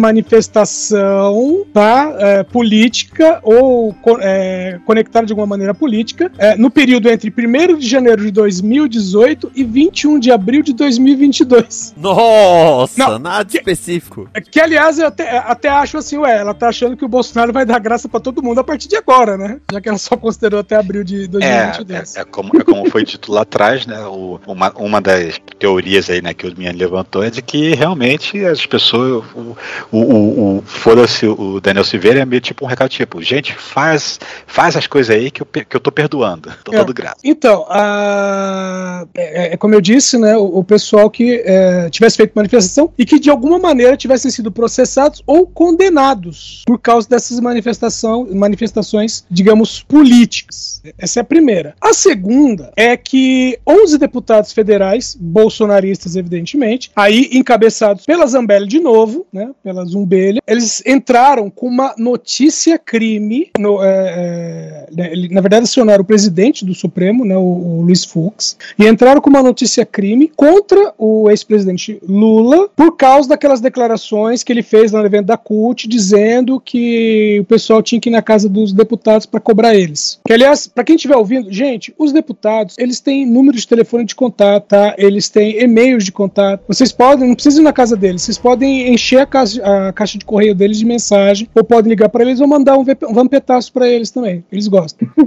manifestação 0.70 1.66
tá, 1.74 2.16
eh, 2.20 2.44
política 2.44 3.40
ou 3.44 3.79
eh, 4.22 4.80
conectada 4.86 5.26
de 5.26 5.32
alguma 5.34 5.48
maneira 5.48 5.74
política 5.74 6.32
eh, 6.38 6.56
no 6.58 6.70
período 6.70 7.10
entre 7.10 7.34
1 7.36 7.78
de 7.78 7.88
janeiro 7.88 8.24
de 8.24 8.32
2018 8.32 9.52
e 9.56 9.64
21 9.64 10.20
de 10.20 10.32
abril 10.32 10.62
de 10.64 10.74
2022. 10.74 11.94
Nossa, 11.98 12.94
Não, 12.98 13.20
nada 13.20 13.48
específico. 13.56 14.30
Que, 14.52 14.60
aliás, 14.60 15.00
eu 15.00 15.08
até, 15.08 15.38
até 15.38 15.70
acho 15.70 15.98
assim, 15.98 16.18
ué, 16.18 16.38
ela 16.38 16.54
tá 16.54 16.70
achando 16.70 16.96
que 16.98 17.06
o 17.06 17.08
Bolsonaro 17.10 17.54
vai 17.54 17.66
dar 17.66 17.80
graça 17.80 18.08
pra 18.10 18.20
todo 18.20 18.42
mundo 18.44 18.60
a 18.60 18.64
partir 18.64 18.88
de 18.88 18.96
agora, 18.96 19.38
né? 19.38 19.60
Já 19.72 19.82
que 19.82 19.90
ela 19.90 19.98
só 19.98 20.16
considerou 20.18 20.60
até 20.60 20.76
abril 20.76 21.04
de 21.04 21.24
É, 21.24 21.28
2022. 21.28 22.16
é, 22.18 22.22
é 22.22 22.26
como, 22.26 22.52
é 22.60 22.64
como 22.64 22.90
foi 22.90 23.04
dito 23.04 23.32
lá 23.32 23.42
atrás, 23.42 23.86
né? 23.86 24.00
o- 24.06 24.40
uma, 24.48 24.72
uma 24.76 25.02
das 25.02 25.40
teorias 25.60 26.10
aí, 26.10 26.22
né, 26.22 26.34
que 26.34 26.48
o 26.48 26.54
Miane 26.58 26.78
levantou 26.78 27.24
é 27.24 27.30
de 27.30 27.42
que 27.42 27.74
realmente 27.76 28.44
as 28.46 28.66
pessoas. 28.66 29.24
O, 29.36 29.56
o, 29.92 30.00
o, 30.00 30.58
o 30.58 30.64
foda-se, 30.66 31.26
o 31.28 31.60
Daniel 31.60 31.84
Silveira 31.84 32.20
é 32.22 32.26
meio 32.26 32.42
tipo 32.42 32.66
um 32.66 32.68
recado 32.68 32.90
tipo, 32.90 33.22
gente, 33.22 33.54
faz, 33.70 34.20
faz 34.48 34.76
as 34.76 34.88
coisas 34.88 35.16
aí 35.16 35.30
que 35.32 35.42
eu, 35.42 35.46
que 35.46 35.76
eu 35.76 35.80
tô 35.80 35.92
perdoando. 35.92 36.52
Tô 36.64 36.74
É. 36.74 36.78
todo 36.80 36.94
grato. 36.94 37.18
Então, 37.24 37.66
a- 37.70 39.06
é, 39.16 39.54
é 39.54 39.58
como 39.58 39.74
eu 39.76 39.82
disse, 39.82 40.18
né, 40.18 40.36
o, 40.38 40.60
o 40.60 40.64
pessoal 40.64 41.10
que 41.10 41.42
é, 41.46 41.90
tivesse 41.90 42.18
feito 42.18 42.34
manifestação 42.36 42.92
e 42.98 43.06
que 43.06 43.20
de 43.20 43.30
alguma 43.30 43.58
maneira 43.60 43.96
tivessem 43.98 44.32
sido 44.32 44.52
processados 44.52 45.22
ou 45.26 45.46
condenados 45.48 46.64
por 46.66 46.80
causa 46.80 47.08
dessas 47.08 47.40
manifestação, 47.40 48.28
manifestações, 48.34 49.24
digamos, 49.30 49.82
políticas. 49.84 50.82
Essa 50.98 51.20
é 51.20 51.22
a 51.22 51.26
primeira. 51.26 51.76
A 51.82 51.94
segunda 51.94 52.72
é 52.76 52.96
que 52.98 53.60
11 53.68 53.98
deputados 53.98 54.52
federais, 54.54 55.16
bolsonaristas, 55.20 56.16
evidentemente, 56.16 56.92
aí 56.96 57.30
encabeçados 57.34 58.06
pela 58.06 58.26
Zambelli 58.26 58.68
de 58.68 58.80
novo, 58.80 59.26
né, 59.32 59.50
pela 59.64 59.84
Zumbelha, 59.86 60.42
eles 60.48 60.82
entraram 60.86 61.50
com 61.50 61.68
uma 61.68 61.94
notícia 61.98 62.78
crime, 62.80 63.50
é, 63.84 63.88
é, 63.88 64.88
né, 64.92 65.12
na 65.32 65.42
verdade 65.42 65.64
acionaram 65.64 66.02
o 66.02 66.06
presidente 66.06 66.66
do 66.66 66.74
Supremo, 66.74 67.26
né, 67.26 67.38
o, 67.38 67.42
o 67.42 67.82
Luiz 67.82 68.06
Fux, 68.06 68.58
e 68.78 68.88
entraram 68.88 69.22
com 69.22 69.30
uma 69.30 69.44
notícia 69.44 69.86
crime 69.86 70.32
contra 70.36 70.94
o 70.98 71.30
ex-presidente 71.30 72.00
Lula 72.08 72.70
por 72.76 72.96
causa 72.96 73.30
daquelas 73.30 73.62
declarações 73.62 74.44
que 74.44 74.52
ele 74.52 74.64
fez 74.64 74.92
no 74.92 75.06
evento 75.06 75.26
da 75.26 75.38
CUT, 75.38 75.88
dizendo 75.88 76.60
que 76.60 77.40
o 77.42 77.46
pessoal 77.46 77.82
tinha 77.82 78.00
que 78.00 78.10
ir 78.10 78.12
na 78.12 78.22
casa 78.22 78.48
dos 78.48 78.72
deputados 78.72 79.26
para 79.26 79.40
cobrar 79.40 79.76
eles. 79.76 80.20
Que, 80.26 80.34
aliás, 80.34 80.68
para 80.68 80.84
quem 80.84 80.96
estiver 80.96 81.16
ouvindo, 81.16 81.52
gente, 81.52 81.94
os 81.98 82.12
deputados, 82.12 82.76
eles 82.78 83.00
têm 83.00 83.26
número 83.26 83.58
de 83.58 83.68
telefone 83.68 84.06
de 84.06 84.16
contato, 84.16 84.68
tá? 84.68 84.96
Eles 84.98 85.30
têm 85.30 85.62
e-mails 85.62 86.04
de 86.04 86.12
contato. 86.12 86.64
Vocês 86.68 86.92
podem, 86.92 87.28
não 87.28 87.36
precisam 87.36 87.62
ir 87.62 87.66
na 87.66 87.74
casa 87.74 87.96
deles, 87.96 88.22
vocês 88.22 88.38
podem 88.38 88.94
encher 88.94 89.20
a 89.20 89.26
caixa, 89.26 89.62
a 89.64 89.94
caixa 89.94 90.18
de 90.18 90.26
correio 90.26 90.56
deles 90.56 90.78
de 90.78 90.86
mensagem, 90.86 91.48
ou 91.54 91.64
podem 91.64 91.90
ligar 91.90 92.10
para 92.10 92.24
eles 92.24 92.40
ou 92.40 92.48
mandar 92.48 92.78
um, 92.78 92.84
VP 92.84 93.06
vampetaço 93.50 93.74
para 93.74 93.88
eles 93.88 94.12
também. 94.12 94.44
Eles 94.52 94.68
gostam. 94.68 95.08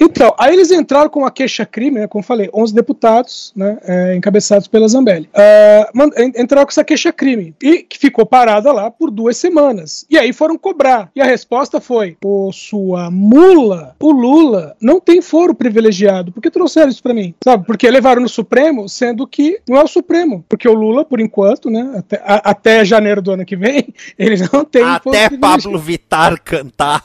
Então, 0.00 0.32
aí 0.38 0.54
eles 0.54 0.70
entraram 0.70 1.10
com 1.10 1.18
uma 1.20 1.30
queixa-crime, 1.30 1.98
né, 1.98 2.06
como 2.06 2.22
falei, 2.22 2.48
11 2.54 2.72
deputados, 2.72 3.52
né, 3.56 3.78
é, 3.82 4.14
encabeçados 4.14 4.68
pela 4.68 4.86
Zambelli. 4.86 5.28
En- 6.16 6.40
entraram 6.40 6.64
com 6.64 6.70
essa 6.70 6.84
queixa-crime 6.84 7.52
e 7.60 7.78
que 7.78 7.98
ficou 7.98 8.24
parada 8.24 8.70
lá 8.72 8.92
por 8.92 9.10
duas 9.10 9.36
semanas. 9.36 10.06
E 10.08 10.16
aí 10.16 10.32
foram 10.32 10.56
cobrar. 10.56 11.10
E 11.16 11.20
a 11.20 11.24
resposta 11.24 11.80
foi: 11.80 12.16
Ô, 12.24 12.52
sua 12.52 13.10
mula, 13.10 13.96
o 13.98 14.12
Lula 14.12 14.76
não 14.80 15.00
tem 15.00 15.20
foro 15.20 15.52
privilegiado. 15.52 16.30
Por 16.30 16.40
que 16.40 16.48
trouxeram 16.50 16.88
isso 16.90 17.02
pra 17.02 17.12
mim? 17.12 17.34
Sabe? 17.42 17.66
Porque 17.66 17.90
levaram 17.90 18.22
no 18.22 18.28
Supremo, 18.28 18.88
sendo 18.88 19.26
que 19.26 19.58
não 19.68 19.76
é 19.78 19.82
o 19.82 19.88
Supremo. 19.88 20.44
Porque 20.48 20.68
o 20.68 20.74
Lula, 20.74 21.04
por 21.04 21.18
enquanto, 21.18 21.70
né, 21.70 21.94
até, 21.98 22.16
a- 22.24 22.50
até 22.50 22.84
janeiro 22.84 23.20
do 23.20 23.32
ano 23.32 23.44
que 23.44 23.56
vem, 23.56 23.92
ele 24.16 24.36
não 24.52 24.64
tem 24.64 24.84
Até 24.84 25.28
Pablo 25.30 25.76
Vittar 25.78 26.40
cantar. 26.40 27.04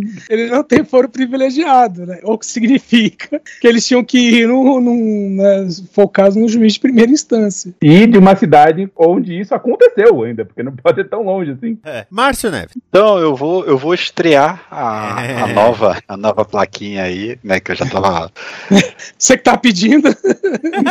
ele 0.28 0.46
não 0.46 0.62
tem 0.62 0.84
foro 0.84 1.08
privilegiado, 1.08 2.06
né? 2.06 2.18
O 2.22 2.38
que 2.38 2.46
significa 2.46 3.40
que 3.60 3.66
eles 3.66 3.86
tinham 3.86 4.04
que 4.04 4.18
ir 4.18 4.48
no, 4.48 4.80
num, 4.80 5.36
né, 5.36 5.68
focados 5.92 6.36
no 6.36 6.48
juiz 6.48 6.74
de 6.74 6.80
primeira 6.80 7.10
instância. 7.10 7.74
E 7.80 8.06
de 8.06 8.18
uma 8.18 8.36
cidade 8.36 8.90
onde 8.96 9.38
isso 9.38 9.54
aconteceu 9.54 10.22
ainda, 10.22 10.44
porque 10.44 10.62
não 10.62 10.72
pode 10.72 10.96
ser 11.02 11.08
tão 11.08 11.22
longe 11.24 11.52
assim. 11.52 11.78
É. 11.84 12.06
Márcio 12.10 12.50
Neves. 12.50 12.76
Então 12.88 13.18
eu 13.18 13.34
vou, 13.34 13.64
eu 13.64 13.76
vou 13.78 13.94
estrear 13.94 14.66
a, 14.70 15.22
É. 15.24 15.42
a 15.42 15.46
nova, 15.48 15.98
a 16.06 16.16
nova 16.16 16.44
plaquinha 16.44 17.02
aí, 17.04 17.38
né? 17.42 17.60
Que 17.60 17.72
eu 17.72 17.76
já 17.76 17.86
tava. 17.86 18.30
Você 19.18 19.36
que 19.36 19.42
tá 19.42 19.56
pedindo? 19.56 20.08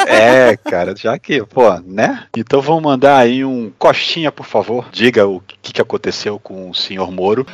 É, 0.07 0.57
cara, 0.57 0.95
já 0.95 1.17
que, 1.17 1.43
pô, 1.45 1.63
né? 1.85 2.23
Então 2.35 2.61
vamos 2.61 2.83
mandar 2.83 3.17
aí 3.17 3.43
um 3.43 3.71
Costinha, 3.77 4.31
por 4.31 4.45
favor. 4.45 4.87
Diga 4.91 5.27
o 5.27 5.41
que, 5.61 5.73
que 5.73 5.81
aconteceu 5.81 6.39
com 6.39 6.69
o 6.69 6.73
senhor 6.75 7.11
Moro. 7.11 7.45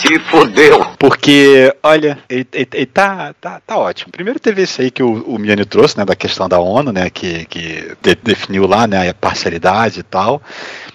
Se 0.00 0.18
fodeu. 0.20 0.86
Porque, 0.98 1.74
olha, 1.82 2.18
ele, 2.28 2.46
ele- 2.52 2.68
ele 2.72 2.86
tá, 2.86 3.34
tá, 3.40 3.60
tá 3.66 3.76
ótimo. 3.76 4.10
Primeiro 4.10 4.40
teve 4.40 4.62
esse 4.62 4.80
aí 4.80 4.90
que 4.90 5.02
o, 5.02 5.22
o 5.24 5.38
Miani 5.38 5.64
trouxe, 5.66 5.98
né, 5.98 6.04
da 6.04 6.16
questão 6.16 6.48
da 6.48 6.58
ONU, 6.58 6.90
né, 6.92 7.10
que, 7.10 7.44
que 7.46 7.94
de- 8.00 8.14
definiu 8.22 8.66
lá, 8.66 8.86
né, 8.86 9.08
a 9.10 9.14
parcialidade 9.14 10.00
e 10.00 10.02
tal. 10.02 10.40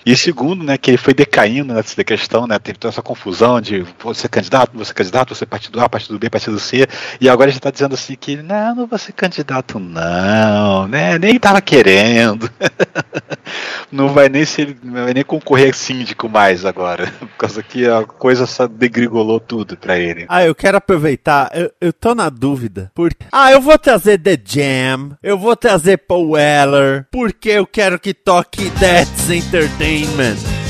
E 0.04 0.16
segundo, 0.16 0.64
né, 0.64 0.78
que 0.78 0.90
ele 0.90 0.98
foi 0.98 1.14
decaindo 1.14 1.74
nessa 1.74 2.04
questão, 2.04 2.48
né, 2.48 2.58
teve 2.58 2.80
toda 2.80 2.92
essa 2.92 3.02
confusão 3.04 3.62
de 3.62 3.86
você 4.00 4.28
candidato, 4.28 4.72
você 4.76 4.92
candidato, 4.94 5.36
você 5.36 5.46
partido 5.46 5.80
A, 5.80 5.88
partido 5.88 6.18
B, 6.18 6.30
partido 6.30 6.60
C, 6.60 6.88
e 7.20 7.30
agora 7.30 7.50
ele 7.50 7.54
já 7.56 7.60
tá 7.62 7.70
dizendo 7.72 7.94
assim 7.94 8.16
que, 8.16 8.38
não, 8.38 8.76
não 8.76 8.88
vou 8.88 8.98
ser 8.98 9.12
candidato 9.14 9.78
não, 9.78 10.88
né, 10.88 11.20
nem 11.20 11.38
tava 11.40 11.62
querendo. 11.62 12.50
não 13.92 14.10
vai 14.10 14.30
nem 14.30 14.46
ser, 14.46 14.76
vai 14.84 15.14
nem 15.14 15.24
concorrer 15.24 15.76
síndico 15.76 16.30
mais 16.30 16.66
agora, 16.66 17.08
por 17.20 17.28
causa 17.38 17.62
que 17.64 17.86
a 17.88 18.04
coisa 18.04 18.46
só 18.46 18.68
degrigolou 18.68 19.40
tudo. 19.40 19.76
Pra 19.82 19.98
ele. 19.98 20.26
Ah, 20.30 20.46
eu 20.46 20.56
quero 20.56 20.78
aproveitar, 20.78 21.50
eu, 21.54 21.72
eu 21.82 21.92
tô 21.92 22.16
na 22.16 22.30
dúvida. 22.30 22.92
Porque... 22.94 23.26
Ah, 23.32 23.52
eu 23.52 23.60
vou 23.60 23.78
trazer 23.78 24.20
The 24.20 24.38
Jam, 24.44 25.18
eu 25.22 25.38
vou 25.38 25.56
trazer 25.56 25.98
Paul 25.98 26.32
Weller, 26.32 27.08
porque 27.12 27.50
eu 27.50 27.66
quero 27.66 28.00
que 28.00 28.14
toque 28.14 28.70
That's 28.80 29.30
Entertainment. 29.30 30.61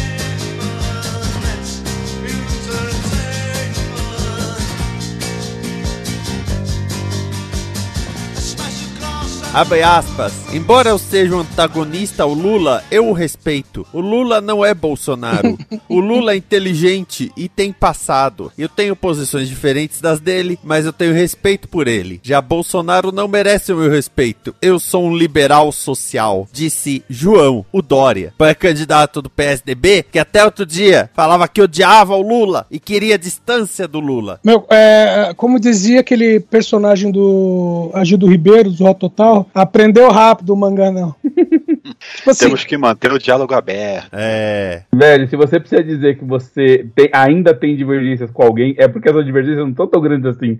Abre 9.53 9.83
aspas. 9.83 10.31
Embora 10.53 10.91
eu 10.91 10.97
seja 10.97 11.35
um 11.35 11.41
antagonista 11.41 12.23
ao 12.23 12.33
Lula, 12.33 12.81
eu 12.89 13.09
o 13.09 13.11
respeito. 13.11 13.85
O 13.91 13.99
Lula 13.99 14.39
não 14.39 14.63
é 14.63 14.73
Bolsonaro. 14.73 15.57
o 15.89 15.99
Lula 15.99 16.31
é 16.31 16.37
inteligente 16.37 17.29
e 17.35 17.49
tem 17.49 17.73
passado. 17.73 18.49
Eu 18.57 18.69
tenho 18.69 18.95
posições 18.95 19.49
diferentes 19.49 19.99
das 19.99 20.21
dele, 20.21 20.57
mas 20.63 20.85
eu 20.85 20.93
tenho 20.93 21.13
respeito 21.13 21.67
por 21.67 21.89
ele. 21.89 22.21
Já 22.23 22.39
Bolsonaro 22.41 23.11
não 23.11 23.27
merece 23.27 23.73
o 23.73 23.75
meu 23.77 23.91
respeito. 23.91 24.55
Eu 24.61 24.79
sou 24.79 25.03
um 25.05 25.17
liberal 25.17 25.69
social, 25.73 26.47
disse 26.53 27.03
João, 27.09 27.65
o 27.73 27.81
Dória, 27.81 28.33
pré-candidato 28.37 29.21
do 29.21 29.29
PSDB, 29.29 30.05
que 30.09 30.17
até 30.17 30.45
outro 30.45 30.65
dia 30.65 31.09
falava 31.13 31.45
que 31.49 31.61
odiava 31.61 32.15
o 32.15 32.21
Lula 32.21 32.65
e 32.71 32.79
queria 32.79 33.19
distância 33.19 33.85
do 33.85 33.99
Lula. 33.99 34.39
Meu, 34.45 34.65
é, 34.69 35.33
como 35.35 35.59
dizia 35.59 35.99
aquele 35.99 36.39
personagem 36.39 37.11
do 37.11 37.91
Agildo 37.93 38.27
Ribeiro, 38.27 38.71
do 38.71 38.85
Ró 38.85 38.93
Total, 38.93 39.40
aprendeu 39.53 40.09
rápido 40.09 40.53
o 40.53 40.57
mangá, 40.57 40.91
não. 40.91 41.15
tipo 41.23 42.29
assim, 42.29 42.45
Temos 42.45 42.63
que 42.63 42.77
manter 42.77 43.11
o 43.11 43.19
diálogo 43.19 43.53
aberto. 43.53 44.09
É. 44.13 44.83
Velho, 44.93 45.27
se 45.27 45.35
você 45.35 45.59
precisa 45.59 45.83
dizer 45.83 46.17
que 46.17 46.25
você 46.25 46.87
tem, 46.95 47.09
ainda 47.13 47.53
tem 47.53 47.75
divergências 47.75 48.31
com 48.31 48.43
alguém, 48.43 48.75
é 48.77 48.87
porque 48.87 49.09
essas 49.09 49.25
divergências 49.25 49.63
não 49.63 49.71
estão 49.71 49.87
tão 49.87 50.01
grandes 50.01 50.25
assim. 50.25 50.59